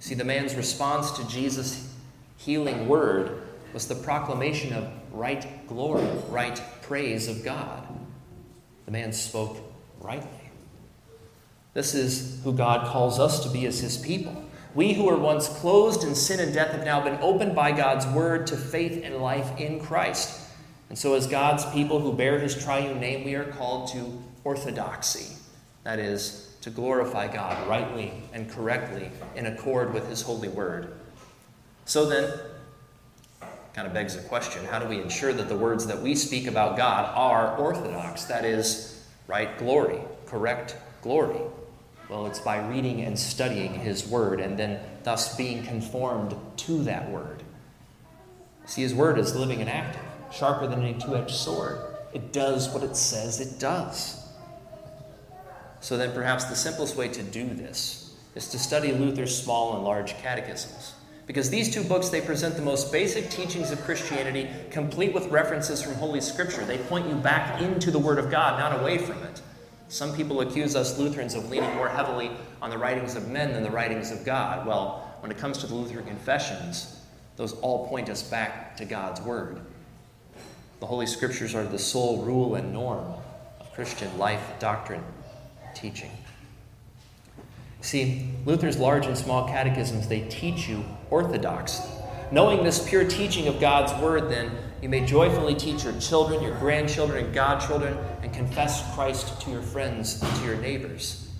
See, 0.00 0.14
the 0.14 0.24
man's 0.24 0.54
response 0.54 1.12
to 1.12 1.28
Jesus' 1.28 1.92
healing 2.36 2.88
word 2.88 3.42
was 3.72 3.86
the 3.86 3.94
proclamation 3.94 4.72
of 4.72 4.88
right 5.12 5.66
glory, 5.66 6.06
right 6.28 6.60
praise 6.82 7.28
of 7.28 7.44
God. 7.44 7.83
The 8.86 8.90
man 8.92 9.12
spoke 9.12 9.56
rightly. 10.00 10.28
This 11.72 11.94
is 11.94 12.40
who 12.44 12.52
God 12.52 12.86
calls 12.86 13.18
us 13.18 13.42
to 13.44 13.48
be 13.48 13.66
as 13.66 13.80
his 13.80 13.98
people. 13.98 14.44
We 14.74 14.94
who 14.94 15.04
were 15.04 15.16
once 15.16 15.48
closed 15.48 16.04
in 16.04 16.14
sin 16.14 16.40
and 16.40 16.52
death 16.52 16.72
have 16.72 16.84
now 16.84 17.02
been 17.02 17.18
opened 17.20 17.54
by 17.54 17.72
God's 17.72 18.06
word 18.06 18.46
to 18.48 18.56
faith 18.56 19.02
and 19.04 19.16
life 19.16 19.58
in 19.58 19.80
Christ. 19.80 20.40
And 20.88 20.98
so, 20.98 21.14
as 21.14 21.26
God's 21.26 21.64
people 21.66 22.00
who 22.00 22.12
bear 22.12 22.38
his 22.38 22.62
triune 22.62 23.00
name, 23.00 23.24
we 23.24 23.34
are 23.34 23.44
called 23.44 23.88
to 23.92 24.22
orthodoxy. 24.44 25.36
That 25.84 25.98
is, 25.98 26.56
to 26.60 26.70
glorify 26.70 27.32
God 27.32 27.68
rightly 27.68 28.12
and 28.32 28.50
correctly 28.50 29.10
in 29.36 29.46
accord 29.46 29.92
with 29.92 30.08
his 30.08 30.22
holy 30.22 30.48
word. 30.48 30.94
So 31.84 32.06
then, 32.06 32.32
kind 33.74 33.88
of 33.88 33.92
begs 33.92 34.16
the 34.16 34.22
question 34.22 34.64
how 34.64 34.78
do 34.78 34.86
we 34.86 35.00
ensure 35.00 35.32
that 35.32 35.48
the 35.48 35.56
words 35.56 35.86
that 35.86 36.00
we 36.00 36.14
speak 36.14 36.46
about 36.46 36.76
God 36.76 37.12
are 37.14 37.56
orthodox? 37.58 38.24
That 38.24 38.44
is, 38.44 39.04
right 39.26 39.58
glory, 39.58 40.00
correct 40.26 40.76
glory. 41.02 41.40
Well, 42.08 42.26
it's 42.26 42.38
by 42.38 42.66
reading 42.68 43.00
and 43.02 43.18
studying 43.18 43.74
His 43.74 44.06
Word 44.06 44.40
and 44.40 44.58
then 44.58 44.78
thus 45.02 45.36
being 45.36 45.64
conformed 45.64 46.36
to 46.58 46.84
that 46.84 47.10
Word. 47.10 47.42
See, 48.66 48.82
His 48.82 48.94
Word 48.94 49.18
is 49.18 49.34
living 49.34 49.60
and 49.60 49.70
active, 49.70 50.02
sharper 50.32 50.66
than 50.66 50.82
any 50.82 50.98
two 50.98 51.16
edged 51.16 51.34
sword. 51.34 51.78
It 52.12 52.32
does 52.32 52.68
what 52.68 52.82
it 52.82 52.96
says 52.96 53.40
it 53.40 53.58
does. 53.58 54.20
So 55.80 55.98
then, 55.98 56.12
perhaps 56.12 56.44
the 56.44 56.56
simplest 56.56 56.96
way 56.96 57.08
to 57.08 57.22
do 57.22 57.46
this 57.46 58.14
is 58.34 58.48
to 58.48 58.58
study 58.58 58.92
Luther's 58.92 59.36
small 59.36 59.76
and 59.76 59.84
large 59.84 60.16
catechisms. 60.18 60.94
Because 61.26 61.48
these 61.48 61.72
two 61.72 61.82
books, 61.82 62.10
they 62.10 62.20
present 62.20 62.56
the 62.56 62.62
most 62.62 62.92
basic 62.92 63.30
teachings 63.30 63.70
of 63.70 63.80
Christianity, 63.80 64.48
complete 64.70 65.14
with 65.14 65.28
references 65.28 65.82
from 65.82 65.94
Holy 65.94 66.20
Scripture. 66.20 66.64
They 66.64 66.78
point 66.78 67.08
you 67.08 67.14
back 67.14 67.62
into 67.62 67.90
the 67.90 67.98
Word 67.98 68.18
of 68.18 68.30
God, 68.30 68.58
not 68.58 68.78
away 68.78 68.98
from 68.98 69.22
it. 69.22 69.40
Some 69.88 70.14
people 70.14 70.40
accuse 70.42 70.76
us 70.76 70.98
Lutherans 70.98 71.34
of 71.34 71.48
leaning 71.50 71.74
more 71.76 71.88
heavily 71.88 72.30
on 72.60 72.68
the 72.68 72.76
writings 72.76 73.16
of 73.16 73.28
men 73.28 73.52
than 73.52 73.62
the 73.62 73.70
writings 73.70 74.10
of 74.10 74.24
God. 74.24 74.66
Well, 74.66 75.16
when 75.20 75.30
it 75.30 75.38
comes 75.38 75.58
to 75.58 75.66
the 75.66 75.74
Lutheran 75.74 76.04
confessions, 76.04 77.00
those 77.36 77.54
all 77.60 77.88
point 77.88 78.10
us 78.10 78.22
back 78.22 78.76
to 78.76 78.84
God's 78.84 79.20
Word. 79.22 79.60
The 80.80 80.86
Holy 80.86 81.06
Scriptures 81.06 81.54
are 81.54 81.64
the 81.64 81.78
sole 81.78 82.22
rule 82.22 82.56
and 82.56 82.72
norm 82.72 83.14
of 83.60 83.72
Christian 83.72 84.18
life, 84.18 84.42
doctrine, 84.58 85.02
teaching. 85.74 86.10
See, 87.84 88.30
Luther's 88.46 88.78
large 88.78 89.04
and 89.04 89.16
small 89.16 89.46
catechisms, 89.46 90.08
they 90.08 90.22
teach 90.30 90.66
you 90.66 90.82
orthodox. 91.10 91.82
Knowing 92.32 92.64
this 92.64 92.88
pure 92.88 93.04
teaching 93.04 93.46
of 93.46 93.60
God's 93.60 93.92
word, 94.02 94.30
then, 94.30 94.50
you 94.80 94.88
may 94.88 95.04
joyfully 95.04 95.54
teach 95.54 95.84
your 95.84 95.92
children, 96.00 96.42
your 96.42 96.58
grandchildren, 96.58 97.26
and 97.26 97.34
godchildren, 97.34 97.98
and 98.22 98.32
confess 98.32 98.94
Christ 98.94 99.38
to 99.42 99.50
your 99.50 99.60
friends 99.60 100.22
and 100.22 100.34
to 100.36 100.44
your 100.46 100.56
neighbors. 100.56 101.30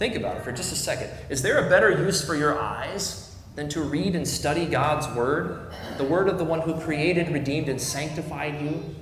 Think 0.00 0.16
about 0.16 0.38
it 0.38 0.42
for 0.42 0.50
just 0.50 0.72
a 0.72 0.76
second. 0.76 1.10
Is 1.28 1.42
there 1.42 1.64
a 1.64 1.70
better 1.70 1.90
use 1.90 2.26
for 2.26 2.34
your 2.34 2.58
eyes 2.58 3.36
than 3.54 3.68
to 3.68 3.80
read 3.80 4.16
and 4.16 4.26
study 4.26 4.66
God's 4.66 5.06
word, 5.16 5.72
the 5.96 6.02
word 6.02 6.28
of 6.28 6.38
the 6.38 6.44
one 6.44 6.60
who 6.60 6.80
created, 6.80 7.28
redeemed, 7.28 7.68
and 7.68 7.80
sanctified 7.80 8.60
you? 8.60 8.96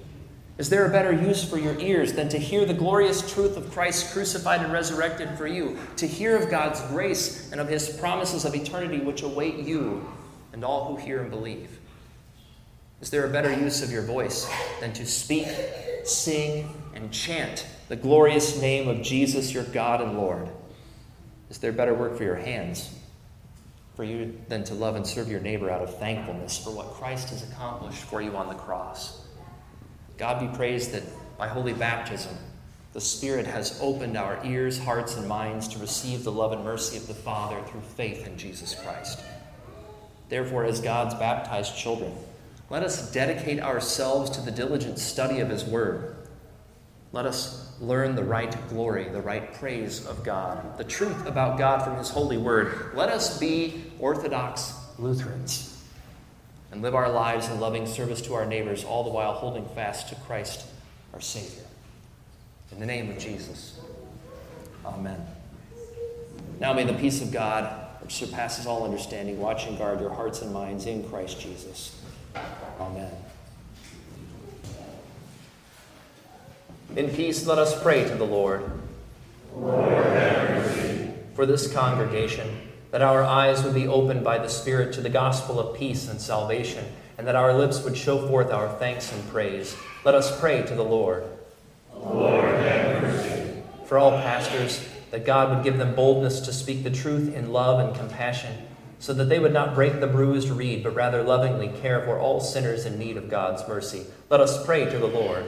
Is 0.59 0.71
there 0.71 0.87
a 0.87 0.91
better 0.91 1.13
use 1.13 1.45
for 1.45 1.59
your 1.59 1.79
ears 1.79 2.15
than 2.15 2.31
to 2.31 2.39
hear 2.39 2.65
the 2.65 2.73
glorious 2.73 3.31
truth 3.35 3.59
of 3.59 3.71
Christ 3.73 4.15
crucified 4.15 4.63
and 4.63 4.73
resurrected 4.73 5.37
for 5.37 5.47
you, 5.47 5.79
to 5.97 6.07
hear 6.07 6.35
of 6.35 6.49
God's 6.49 6.81
grace 6.83 7.53
and 7.53 7.61
of 7.61 7.69
his 7.69 7.91
promises 7.91 8.47
of 8.47 8.55
eternity 8.55 9.01
which 9.01 9.23
await 9.23 9.57
you 9.57 10.09
and 10.55 10.65
all 10.65 10.87
who 10.87 10.97
hear 10.97 11.21
and 11.21 11.31
believe? 11.31 11.79
Is 13.03 13.11
there 13.11 13.27
a 13.27 13.31
better 13.31 13.53
use 13.53 13.83
of 13.83 13.93
your 13.93 14.03
voice 14.03 14.51
than 14.81 14.95
to 14.95 15.05
speak, 15.05 15.47
sing, 16.05 16.75
and 16.95 17.13
chant 17.13 17.67
the 17.89 17.97
glorious 17.97 18.59
name 18.59 18.89
of 18.89 19.03
Jesus, 19.03 19.53
your 19.53 19.65
God 19.65 20.01
and 20.01 20.17
Lord? 20.17 20.49
Is 21.51 21.59
there 21.59 21.73
better 21.73 21.93
work 21.93 22.17
for 22.17 22.25
your 22.25 22.35
hands 22.35 22.91
for 23.95 24.05
you 24.05 24.39
than 24.49 24.65
to 24.65 24.75
love 24.75 24.97
and 24.97 25.07
serve 25.07 25.31
your 25.31 25.41
neighbor 25.41 25.71
out 25.71 25.83
of 25.83 25.99
thankfulness 25.99 26.57
for 26.57 26.71
what 26.71 26.95
Christ 26.95 27.29
has 27.29 27.43
accomplished 27.43 28.03
for 28.03 28.23
you 28.23 28.35
on 28.35 28.49
the 28.49 28.55
cross? 28.55 29.26
God 30.19 30.41
be 30.41 30.57
praised 30.57 30.93
that 30.93 31.03
by 31.37 31.49
holy 31.49 31.75
baptism, 31.75 32.37
the 32.93 33.01
Spirit 33.01 33.47
has 33.47 33.79
opened 33.83 34.17
our 34.17 34.41
ears, 34.45 34.79
hearts, 34.79 35.17
and 35.17 35.29
minds 35.29 35.69
to 35.69 35.79
receive 35.79 36.25
the 36.25 36.33
love 36.33 36.53
and 36.53 36.65
mercy 36.65 36.97
of 36.97 37.07
the 37.07 37.15
Father 37.15 37.61
through 37.67 37.83
faith 37.83 38.27
in 38.27 38.39
Jesus 38.39 38.75
Christ. 38.75 39.21
Therefore, 40.31 40.65
as 40.65 40.81
God's 40.81 41.15
baptized 41.15 41.77
children, 41.77 42.13
let 42.71 42.83
us 42.83 43.13
dedicate 43.13 43.61
ourselves 43.61 44.31
to 44.31 44.41
the 44.41 44.51
diligent 44.51 44.99
study 44.99 45.41
of 45.41 45.51
His 45.51 45.65
Word. 45.65 46.17
Let 47.13 47.27
us 47.27 47.75
learn 47.81 48.17
the 48.17 48.25
right 48.25 48.57
glory, 48.71 49.05
the 49.11 49.21
right 49.21 49.53
praise 49.55 50.07
of 50.07 50.25
God, 50.25 50.79
the 50.79 50.85
truth 50.85 51.27
about 51.27 51.59
God 51.59 51.85
from 51.85 51.97
His 51.99 52.09
holy 52.09 52.39
Word. 52.39 52.93
Let 52.95 53.11
us 53.11 53.39
be 53.39 53.85
Orthodox 53.99 54.73
Lutherans 54.99 55.76
and 56.71 56.83
live 56.83 56.95
our 56.95 57.11
lives 57.11 57.49
in 57.49 57.61
loving 57.61 57.87
service 57.87 58.21
to 58.23 58.35
our 58.35 58.47
neighbors, 58.47 58.85
all 58.85 59.05
the 59.05 59.11
while 59.11 59.33
holding 59.33 59.67
fast 59.71 60.09
to 60.09 60.15
Christ, 60.15 60.67
our 61.13 61.21
Savior. 61.21 61.65
In 62.73 62.81
the 62.81 62.87
name 62.87 63.11
of 63.11 63.19
Jesus, 63.19 63.81
Amen. 64.85 65.27
Now 66.61 66.73
may 66.73 66.85
the 66.85 66.95
peace 66.95 67.21
of 67.21 67.33
God, 67.33 67.69
which 68.03 68.15
surpasses 68.15 68.67
all 68.67 68.85
understanding, 68.85 69.39
watch 69.39 69.67
and 69.67 69.77
guard 69.77 70.01
your 70.01 70.11
hearts 70.11 70.43
and 70.43 70.53
minds 70.53 70.87
in 70.87 71.09
Christ 71.09 71.41
Jesus. 71.41 72.01
Amen. 72.81 73.11
In 76.95 77.11
peace, 77.11 77.47
let 77.47 77.59
us 77.59 77.81
pray 77.83 78.05
to 78.05 78.15
the 78.15 78.25
Lord. 78.25 78.71
Lord, 79.55 79.95
For 81.35 81.47
this 81.47 81.71
congregation, 81.73 82.49
that 82.97 83.03
our 83.03 83.23
eyes 83.23 83.63
would 83.63 83.75
be 83.75 83.87
opened 83.87 84.25
by 84.25 84.39
the 84.39 84.49
Spirit 84.49 84.91
to 84.95 85.03
the 85.03 85.11
gospel 85.11 85.61
of 85.61 85.77
peace 85.77 86.09
and 86.09 86.19
salvation, 86.19 86.83
and 87.19 87.27
that 87.27 87.37
our 87.37 87.53
lips 87.53 87.85
would 87.85 87.95
show 87.95 88.27
forth 88.27 88.51
our 88.51 88.71
thanks 88.79 89.13
and 89.13 89.29
praise. 89.29 89.77
Let 90.03 90.15
us 90.15 90.41
pray 90.41 90.63
to 90.63 90.75
the 90.75 90.83
Lord. 90.83 91.25
Lord, 91.95 92.55
have 92.55 93.03
mercy. 93.03 93.63
For 93.85 93.99
all 93.99 94.13
pastors, 94.13 94.83
that 95.11 95.27
God 95.27 95.55
would 95.55 95.63
give 95.63 95.77
them 95.77 95.95
boldness 95.95 96.41
to 96.41 96.55
speak 96.55 96.85
the 96.85 96.91
truth 96.91 97.35
in 97.35 97.53
love 97.53 97.81
and 97.81 97.95
compassion, 97.95 98.65
so 98.99 99.13
that 99.13 99.29
they 99.29 99.41
would 99.41 99.53
not 99.53 99.75
break 99.75 100.01
the 100.01 100.07
bruised 100.07 100.49
reed, 100.49 100.83
but 100.83 100.95
rather 100.95 101.23
lovingly 101.23 101.69
care 101.83 102.03
for 102.03 102.19
all 102.19 102.41
sinners 102.41 102.87
in 102.87 102.99
need 102.99 103.19
of 103.19 103.29
God's 103.29 103.69
mercy. 103.69 104.07
Let 104.31 104.41
us 104.41 104.65
pray 104.65 104.87
to 104.87 104.99
the 104.99 105.07
Lord. 105.07 105.45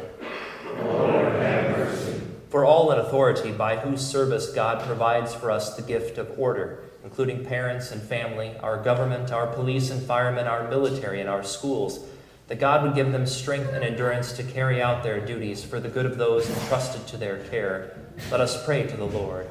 Lord, 0.82 1.32
have 1.32 1.78
mercy. 1.78 2.20
For 2.50 2.66
all 2.66 2.92
in 2.92 2.98
authority, 2.98 3.52
by 3.52 3.76
whose 3.76 4.06
service 4.06 4.52
God 4.52 4.84
provides 4.84 5.34
for 5.34 5.50
us 5.50 5.74
the 5.74 5.82
gift 5.82 6.18
of 6.18 6.38
order, 6.38 6.84
including 7.08 7.42
parents 7.42 7.90
and 7.90 8.02
family, 8.02 8.54
our 8.58 8.76
government, 8.76 9.32
our 9.32 9.46
police 9.46 9.90
and 9.90 10.02
firemen, 10.02 10.46
our 10.46 10.68
military, 10.68 11.22
and 11.22 11.30
our 11.30 11.42
schools, 11.42 12.04
that 12.48 12.60
God 12.60 12.82
would 12.82 12.94
give 12.94 13.12
them 13.12 13.26
strength 13.26 13.72
and 13.72 13.82
endurance 13.82 14.32
to 14.32 14.42
carry 14.42 14.82
out 14.82 15.02
their 15.02 15.18
duties 15.18 15.64
for 15.64 15.80
the 15.80 15.88
good 15.88 16.04
of 16.04 16.18
those 16.18 16.46
entrusted 16.50 17.06
to 17.06 17.16
their 17.16 17.38
care. 17.44 17.96
Let 18.30 18.42
us 18.42 18.62
pray 18.62 18.86
to 18.86 18.94
the 18.94 19.06
Lord. 19.06 19.48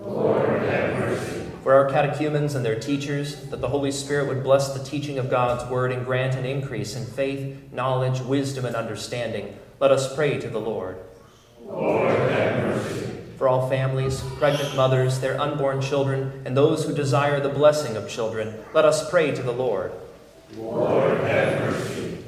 Lord, 0.00 0.62
have 0.62 0.96
mercy. 0.96 1.42
For 1.64 1.74
our 1.74 1.90
catechumens 1.90 2.54
and 2.54 2.64
their 2.64 2.78
teachers, 2.78 3.34
that 3.50 3.60
the 3.60 3.68
Holy 3.68 3.90
Spirit 3.90 4.28
would 4.28 4.44
bless 4.44 4.72
the 4.72 4.84
teaching 4.84 5.18
of 5.18 5.28
God's 5.28 5.68
word 5.68 5.90
and 5.90 6.06
grant 6.06 6.36
an 6.36 6.44
increase 6.44 6.94
in 6.94 7.04
faith, 7.04 7.72
knowledge, 7.72 8.20
wisdom, 8.20 8.64
and 8.64 8.76
understanding. 8.76 9.58
Let 9.80 9.90
us 9.90 10.14
pray 10.14 10.38
to 10.38 10.48
the 10.48 10.60
Lord. 10.60 10.98
Lord, 11.64 12.30
have 12.30 12.62
mercy. 12.62 12.65
For 13.36 13.48
all 13.48 13.68
families, 13.68 14.22
pregnant 14.38 14.74
mothers, 14.76 15.20
their 15.20 15.38
unborn 15.40 15.82
children, 15.82 16.42
and 16.46 16.56
those 16.56 16.84
who 16.84 16.94
desire 16.94 17.38
the 17.38 17.50
blessing 17.50 17.96
of 17.96 18.08
children, 18.08 18.54
let 18.72 18.84
us 18.86 19.10
pray 19.10 19.30
to 19.34 19.42
the 19.42 19.52
Lord. 19.52 19.92
Lord, 20.56 21.20
have 21.20 21.60
mercy. 21.60 22.24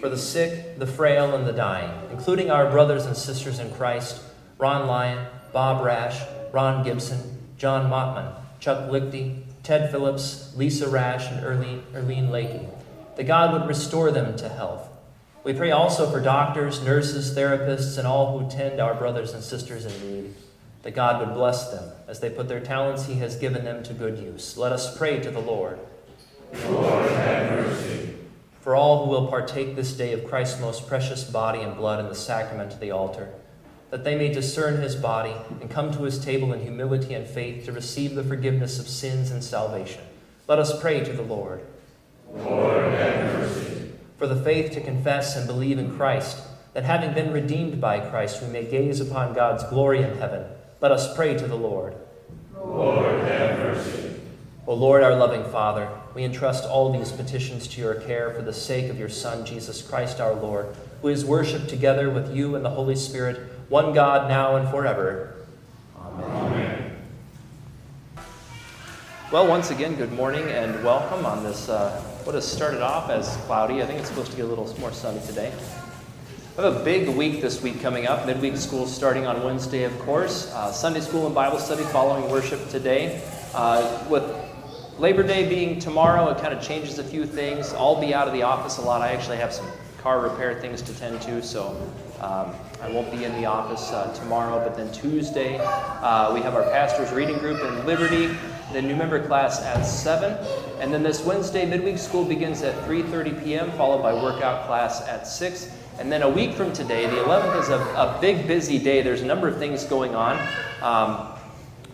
For 0.00 0.08
the 0.08 0.18
sick, 0.18 0.78
the 0.78 0.86
frail, 0.86 1.34
and 1.34 1.46
the 1.46 1.52
dying, 1.52 1.90
including 2.12 2.50
our 2.50 2.70
brothers 2.70 3.06
and 3.06 3.16
sisters 3.16 3.58
in 3.58 3.72
Christ, 3.72 4.22
Ron 4.58 4.86
Lyon, 4.86 5.26
Bob 5.52 5.84
Rash, 5.84 6.20
Ron 6.52 6.84
Gibson, 6.84 7.38
John 7.58 7.90
Mottman, 7.90 8.32
Chuck 8.60 8.88
Lichty, 8.88 9.42
Ted 9.62 9.90
Phillips, 9.90 10.54
Lisa 10.54 10.88
Rash, 10.88 11.28
and 11.28 11.44
Erlene, 11.44 11.80
Erlene 11.92 12.28
Lakey, 12.28 12.68
that 13.16 13.24
God 13.24 13.52
would 13.52 13.68
restore 13.68 14.12
them 14.12 14.36
to 14.36 14.48
health. 14.48 14.88
We 15.46 15.54
pray 15.54 15.70
also 15.70 16.10
for 16.10 16.18
doctors, 16.18 16.82
nurses, 16.82 17.32
therapists, 17.32 17.98
and 17.98 18.04
all 18.04 18.36
who 18.36 18.50
tend 18.50 18.80
our 18.80 18.94
brothers 18.94 19.32
and 19.32 19.44
sisters 19.44 19.84
in 19.84 19.92
need, 20.00 20.34
that 20.82 20.96
God 20.96 21.20
would 21.20 21.36
bless 21.36 21.70
them 21.70 21.88
as 22.08 22.18
they 22.18 22.30
put 22.30 22.48
their 22.48 22.58
talents 22.58 23.06
He 23.06 23.14
has 23.20 23.36
given 23.36 23.64
them 23.64 23.84
to 23.84 23.94
good 23.94 24.18
use. 24.18 24.56
Let 24.56 24.72
us 24.72 24.98
pray 24.98 25.20
to 25.20 25.30
the 25.30 25.38
Lord. 25.38 25.78
Lord, 26.68 27.12
have 27.12 27.64
mercy. 27.64 28.16
For 28.60 28.74
all 28.74 29.04
who 29.04 29.10
will 29.12 29.28
partake 29.28 29.76
this 29.76 29.92
day 29.92 30.12
of 30.12 30.26
Christ's 30.26 30.60
most 30.60 30.88
precious 30.88 31.22
body 31.22 31.60
and 31.60 31.76
blood 31.76 32.00
in 32.00 32.08
the 32.08 32.16
sacrament 32.16 32.72
of 32.72 32.80
the 32.80 32.90
altar, 32.90 33.32
that 33.90 34.02
they 34.02 34.16
may 34.16 34.32
discern 34.32 34.82
his 34.82 34.96
body 34.96 35.36
and 35.60 35.70
come 35.70 35.92
to 35.92 36.02
his 36.02 36.18
table 36.18 36.52
in 36.54 36.62
humility 36.62 37.14
and 37.14 37.24
faith 37.24 37.66
to 37.66 37.70
receive 37.70 38.16
the 38.16 38.24
forgiveness 38.24 38.80
of 38.80 38.88
sins 38.88 39.30
and 39.30 39.44
salvation. 39.44 40.02
Let 40.48 40.58
us 40.58 40.80
pray 40.80 41.04
to 41.04 41.12
the 41.12 41.22
Lord. 41.22 41.64
Lord, 42.34 42.92
have 42.94 43.32
mercy. 43.32 43.75
For 44.16 44.26
the 44.26 44.42
faith 44.42 44.72
to 44.72 44.80
confess 44.80 45.36
and 45.36 45.46
believe 45.46 45.78
in 45.78 45.96
Christ, 45.96 46.42
that 46.72 46.84
having 46.84 47.14
been 47.14 47.32
redeemed 47.32 47.80
by 47.80 48.00
Christ, 48.00 48.42
we 48.42 48.48
may 48.48 48.64
gaze 48.64 49.00
upon 49.00 49.34
God's 49.34 49.64
glory 49.64 50.02
in 50.02 50.18
heaven. 50.18 50.44
Let 50.80 50.92
us 50.92 51.14
pray 51.14 51.36
to 51.36 51.46
the 51.46 51.56
Lord. 51.56 51.94
Lord, 52.54 53.22
have 53.24 53.58
mercy. 53.58 54.20
O 54.66 54.74
Lord, 54.74 55.02
our 55.02 55.14
loving 55.14 55.44
Father, 55.44 55.88
we 56.14 56.24
entrust 56.24 56.64
all 56.64 56.92
these 56.92 57.12
petitions 57.12 57.68
to 57.68 57.80
your 57.80 57.94
care 57.94 58.32
for 58.32 58.42
the 58.42 58.52
sake 58.52 58.90
of 58.90 58.98
your 58.98 59.08
Son, 59.08 59.46
Jesus 59.46 59.80
Christ 59.80 60.20
our 60.20 60.34
Lord, 60.34 60.74
who 61.02 61.08
is 61.08 61.24
worshipped 61.24 61.68
together 61.68 62.10
with 62.10 62.34
you 62.34 62.56
and 62.56 62.64
the 62.64 62.70
Holy 62.70 62.96
Spirit, 62.96 63.38
one 63.68 63.94
God, 63.94 64.28
now 64.28 64.56
and 64.56 64.68
forever. 64.68 65.34
Amen. 65.96 66.30
Amen. 66.30 66.65
Well, 69.32 69.48
once 69.48 69.72
again, 69.72 69.96
good 69.96 70.12
morning 70.12 70.44
and 70.50 70.84
welcome 70.84 71.26
on 71.26 71.42
this, 71.42 71.68
uh, 71.68 72.00
what 72.22 72.36
has 72.36 72.46
started 72.46 72.80
off 72.80 73.10
as 73.10 73.36
cloudy. 73.38 73.82
I 73.82 73.86
think 73.86 73.98
it's 73.98 74.08
supposed 74.08 74.30
to 74.30 74.36
get 74.36 74.44
a 74.44 74.48
little 74.48 74.72
more 74.78 74.92
sunny 74.92 75.18
today. 75.26 75.52
I 76.56 76.62
have 76.62 76.76
a 76.76 76.84
big 76.84 77.08
week 77.08 77.40
this 77.42 77.60
week 77.60 77.80
coming 77.82 78.06
up. 78.06 78.24
Midweek 78.24 78.56
school 78.56 78.86
starting 78.86 79.26
on 79.26 79.42
Wednesday, 79.42 79.82
of 79.82 79.98
course. 79.98 80.52
Uh, 80.54 80.70
Sunday 80.70 81.00
school 81.00 81.26
and 81.26 81.34
Bible 81.34 81.58
study 81.58 81.82
following 81.86 82.30
worship 82.30 82.68
today. 82.68 83.20
Uh, 83.52 84.06
with 84.08 84.22
Labor 85.00 85.24
Day 85.24 85.48
being 85.48 85.80
tomorrow, 85.80 86.28
it 86.28 86.38
kind 86.38 86.54
of 86.54 86.62
changes 86.62 87.00
a 87.00 87.04
few 87.04 87.26
things. 87.26 87.74
I'll 87.74 88.00
be 88.00 88.14
out 88.14 88.28
of 88.28 88.32
the 88.32 88.44
office 88.44 88.78
a 88.78 88.82
lot. 88.82 89.02
I 89.02 89.08
actually 89.08 89.38
have 89.38 89.52
some 89.52 89.66
car 89.98 90.20
repair 90.20 90.60
things 90.60 90.82
to 90.82 90.96
tend 91.00 91.20
to, 91.22 91.42
so 91.42 91.70
um, 92.20 92.54
I 92.80 92.88
won't 92.88 93.10
be 93.10 93.24
in 93.24 93.32
the 93.32 93.46
office 93.46 93.90
uh, 93.90 94.14
tomorrow. 94.14 94.62
But 94.62 94.76
then 94.76 94.92
Tuesday, 94.92 95.58
uh, 95.58 96.32
we 96.32 96.42
have 96.42 96.54
our 96.54 96.62
pastor's 96.70 97.10
reading 97.10 97.38
group 97.38 97.60
in 97.60 97.84
Liberty, 97.84 98.30
the 98.72 98.82
new 98.82 98.96
member 98.96 99.24
class 99.26 99.62
at 99.62 99.82
7. 99.82 100.32
And 100.80 100.92
then 100.92 101.02
this 101.02 101.24
Wednesday, 101.24 101.64
midweek 101.66 101.98
school 101.98 102.24
begins 102.24 102.62
at 102.62 102.74
3.30 102.86 103.44
p.m., 103.44 103.70
followed 103.72 104.02
by 104.02 104.12
workout 104.12 104.66
class 104.66 105.06
at 105.08 105.26
6. 105.26 105.70
And 105.98 106.12
then 106.12 106.22
a 106.22 106.28
week 106.28 106.54
from 106.54 106.72
today, 106.72 107.06
the 107.06 107.16
11th, 107.16 107.62
is 107.62 107.68
a, 107.70 107.78
a 107.78 108.18
big, 108.20 108.46
busy 108.46 108.78
day. 108.78 109.02
There's 109.02 109.22
a 109.22 109.26
number 109.26 109.48
of 109.48 109.58
things 109.58 109.84
going 109.84 110.14
on. 110.14 110.36
Um, 110.82 111.38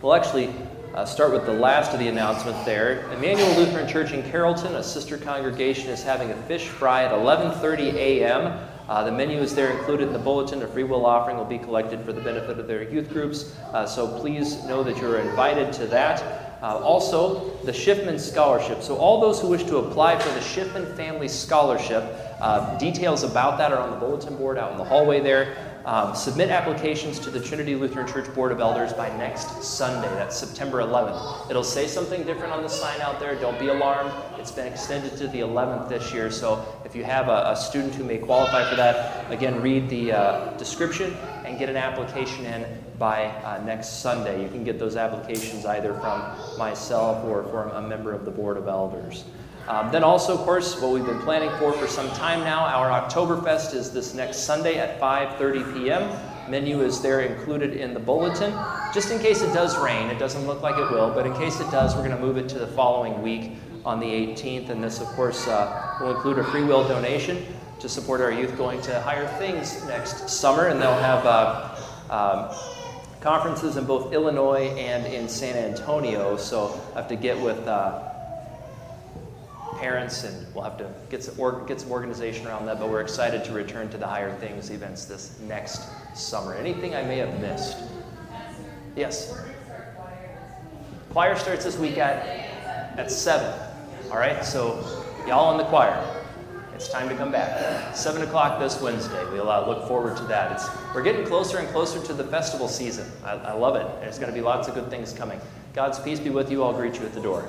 we'll 0.01 0.15
actually 0.15 0.53
uh, 0.93 1.05
start 1.05 1.31
with 1.31 1.45
the 1.45 1.53
last 1.53 1.93
of 1.93 1.99
the 1.99 2.07
announcements 2.07 2.63
there. 2.65 3.09
Emmanuel 3.13 3.49
Lutheran 3.55 3.87
Church 3.87 4.11
in 4.11 4.21
Carrollton, 4.29 4.75
a 4.75 4.83
sister 4.83 5.17
congregation, 5.17 5.89
is 5.89 6.03
having 6.03 6.31
a 6.31 6.35
fish 6.43 6.67
fry 6.67 7.03
at 7.05 7.11
11:30 7.11 7.93
a.m. 7.93 8.59
Uh, 8.87 9.03
the 9.03 9.11
menu 9.11 9.39
is 9.39 9.55
there 9.55 9.71
included 9.71 10.07
in 10.07 10.13
the 10.13 10.19
bulletin. 10.19 10.61
A 10.61 10.67
free 10.67 10.83
will 10.83 11.05
offering 11.05 11.37
will 11.37 11.45
be 11.45 11.57
collected 11.57 12.03
for 12.03 12.11
the 12.11 12.21
benefit 12.21 12.59
of 12.59 12.67
their 12.67 12.83
youth 12.83 13.09
groups. 13.09 13.55
Uh, 13.71 13.85
so 13.85 14.19
please 14.19 14.63
know 14.65 14.83
that 14.83 14.97
you're 14.97 15.19
invited 15.19 15.71
to 15.73 15.87
that. 15.87 16.43
Uh, 16.63 16.77
also, 16.77 17.57
the 17.65 17.73
Schiffman 17.73 18.17
Scholarship. 18.17 18.81
So, 18.81 18.95
all 18.95 19.19
those 19.19 19.41
who 19.41 19.49
wish 19.49 19.65
to 19.65 19.79
apply 19.79 20.17
for 20.17 20.29
the 20.29 20.39
Schiffman 20.39 20.95
Family 20.95 21.27
Scholarship, 21.27 22.05
uh, 22.39 22.77
details 22.77 23.23
about 23.23 23.57
that 23.57 23.73
are 23.73 23.79
on 23.79 23.91
the 23.91 23.97
bulletin 23.97 24.37
board 24.37 24.57
out 24.57 24.71
in 24.71 24.77
the 24.77 24.85
hallway 24.85 25.19
there. 25.19 25.72
Um, 25.85 26.15
submit 26.15 26.49
applications 26.49 27.19
to 27.19 27.29
the 27.29 27.41
Trinity 27.41 27.75
Lutheran 27.75 28.07
Church 28.07 28.33
Board 28.33 28.53
of 28.53 28.61
Elders 28.61 28.93
by 28.93 29.09
next 29.17 29.61
Sunday. 29.61 30.07
That's 30.15 30.37
September 30.37 30.79
11th. 30.79 31.49
It'll 31.49 31.61
say 31.61 31.87
something 31.87 32.23
different 32.23 32.53
on 32.53 32.63
the 32.63 32.69
sign 32.69 33.01
out 33.01 33.19
there. 33.19 33.35
Don't 33.35 33.59
be 33.59 33.67
alarmed. 33.67 34.13
It's 34.39 34.51
been 34.51 34.71
extended 34.71 35.17
to 35.17 35.27
the 35.27 35.41
11th 35.41 35.89
this 35.89 36.13
year. 36.13 36.31
So 36.31 36.65
if 36.85 36.95
you 36.95 37.03
have 37.03 37.27
a, 37.27 37.49
a 37.49 37.55
student 37.57 37.93
who 37.95 38.05
may 38.05 38.17
qualify 38.17 38.69
for 38.69 38.77
that, 38.77 39.29
again, 39.29 39.61
read 39.61 39.89
the 39.89 40.13
uh, 40.13 40.57
description 40.57 41.17
and 41.43 41.59
get 41.59 41.67
an 41.67 41.75
application 41.75 42.45
in 42.45 42.65
by 42.97 43.25
uh, 43.25 43.61
next 43.65 44.01
Sunday. 44.01 44.41
You 44.41 44.47
can 44.47 44.63
get 44.63 44.79
those 44.79 44.95
applications 44.95 45.65
either 45.65 45.93
from 45.95 46.57
myself 46.57 47.25
or 47.25 47.43
from 47.43 47.71
a 47.71 47.85
member 47.85 48.13
of 48.13 48.23
the 48.23 48.31
Board 48.31 48.55
of 48.55 48.69
Elders. 48.69 49.25
Um, 49.67 49.91
then 49.91 50.03
also, 50.03 50.37
of 50.37 50.41
course, 50.41 50.79
what 50.81 50.91
we've 50.91 51.05
been 51.05 51.21
planning 51.21 51.49
for 51.57 51.71
for 51.71 51.87
some 51.87 52.09
time 52.11 52.41
now, 52.41 52.65
our 52.65 53.01
Oktoberfest 53.01 53.73
is 53.73 53.93
this 53.93 54.13
next 54.13 54.39
Sunday 54.39 54.77
at 54.77 54.99
5.30 54.99 55.73
p.m. 55.73 56.51
Menu 56.51 56.81
is 56.81 57.01
there 57.01 57.21
included 57.21 57.73
in 57.73 57.93
the 57.93 57.99
bulletin. 57.99 58.51
Just 58.93 59.09
in 59.09 59.19
case 59.19 59.41
it 59.41 59.53
does 59.53 59.77
rain, 59.77 60.09
it 60.09 60.19
doesn't 60.19 60.45
look 60.45 60.61
like 60.61 60.75
it 60.75 60.91
will, 60.91 61.09
but 61.13 61.25
in 61.25 61.33
case 61.35 61.61
it 61.61 61.71
does, 61.71 61.95
we're 61.95 62.05
going 62.05 62.15
to 62.15 62.21
move 62.21 62.35
it 62.35 62.49
to 62.49 62.59
the 62.59 62.67
following 62.67 63.21
week 63.21 63.53
on 63.85 64.01
the 64.01 64.05
18th. 64.05 64.69
And 64.69 64.83
this, 64.83 64.99
of 64.99 65.07
course, 65.07 65.47
uh, 65.47 65.97
will 66.01 66.13
include 66.13 66.39
a 66.39 66.43
free 66.43 66.63
will 66.63 66.85
donation 66.85 67.45
to 67.79 67.87
support 67.87 68.19
our 68.19 68.31
youth 68.31 68.57
going 68.57 68.81
to 68.81 68.99
higher 68.99 69.27
things 69.37 69.81
next 69.87 70.29
summer. 70.29 70.67
And 70.67 70.81
they'll 70.81 70.93
have 70.93 71.25
uh, 71.25 71.75
um, 72.09 72.55
conferences 73.21 73.77
in 73.77 73.85
both 73.85 74.11
Illinois 74.11 74.75
and 74.77 75.05
in 75.05 75.29
San 75.29 75.55
Antonio. 75.55 76.35
So 76.35 76.81
I 76.93 76.99
have 76.99 77.07
to 77.07 77.15
get 77.15 77.39
with... 77.39 77.65
Uh, 77.65 78.09
parents, 79.83 80.23
and 80.23 80.55
we'll 80.55 80.63
have 80.63 80.77
to 80.77 80.89
get 81.09 81.21
some, 81.21 81.37
or, 81.37 81.65
get 81.65 81.81
some 81.81 81.91
organization 81.91 82.47
around 82.47 82.65
that. 82.65 82.79
But 82.79 82.87
we're 82.89 83.01
excited 83.01 83.43
to 83.43 83.51
return 83.51 83.89
to 83.89 83.97
the 83.97 84.07
Higher 84.07 84.33
Things 84.37 84.69
events 84.69 85.03
this 85.03 85.37
next 85.41 85.81
summer. 86.15 86.55
Anything 86.55 86.95
I 86.95 87.03
may 87.03 87.17
have 87.17 87.37
missed? 87.41 87.77
Yes. 88.95 89.37
Choir 91.11 91.35
starts 91.35 91.65
this 91.65 91.77
week 91.77 91.97
at 91.97 92.25
at 92.97 93.11
seven. 93.11 93.51
All 94.09 94.17
right, 94.17 94.45
so 94.45 94.85
y'all 95.27 95.51
in 95.51 95.57
the 95.57 95.65
choir, 95.65 95.99
it's 96.75 96.87
time 96.87 97.09
to 97.09 97.15
come 97.15 97.31
back. 97.31 97.93
Seven 97.95 98.21
o'clock 98.21 98.59
this 98.59 98.79
Wednesday. 98.81 99.23
We'll 99.31 99.49
uh, 99.49 99.67
look 99.67 99.87
forward 99.87 100.15
to 100.17 100.23
that. 100.23 100.53
It's, 100.53 100.69
we're 100.95 101.03
getting 101.03 101.25
closer 101.25 101.57
and 101.57 101.67
closer 101.69 102.01
to 102.05 102.13
the 102.13 102.23
festival 102.23 102.67
season. 102.67 103.11
I, 103.23 103.31
I 103.31 103.53
love 103.53 103.75
it. 103.75 103.87
There's 103.99 104.17
going 104.17 104.31
to 104.31 104.33
be 104.33 104.41
lots 104.41 104.67
of 104.67 104.75
good 104.75 104.89
things 104.89 105.11
coming. 105.11 105.41
God's 105.73 105.99
peace 105.99 106.19
be 106.19 106.29
with 106.29 106.51
you. 106.51 106.63
I'll 106.63 106.73
greet 106.73 106.99
you 106.99 107.05
at 107.05 107.13
the 107.13 107.21
door. 107.21 107.47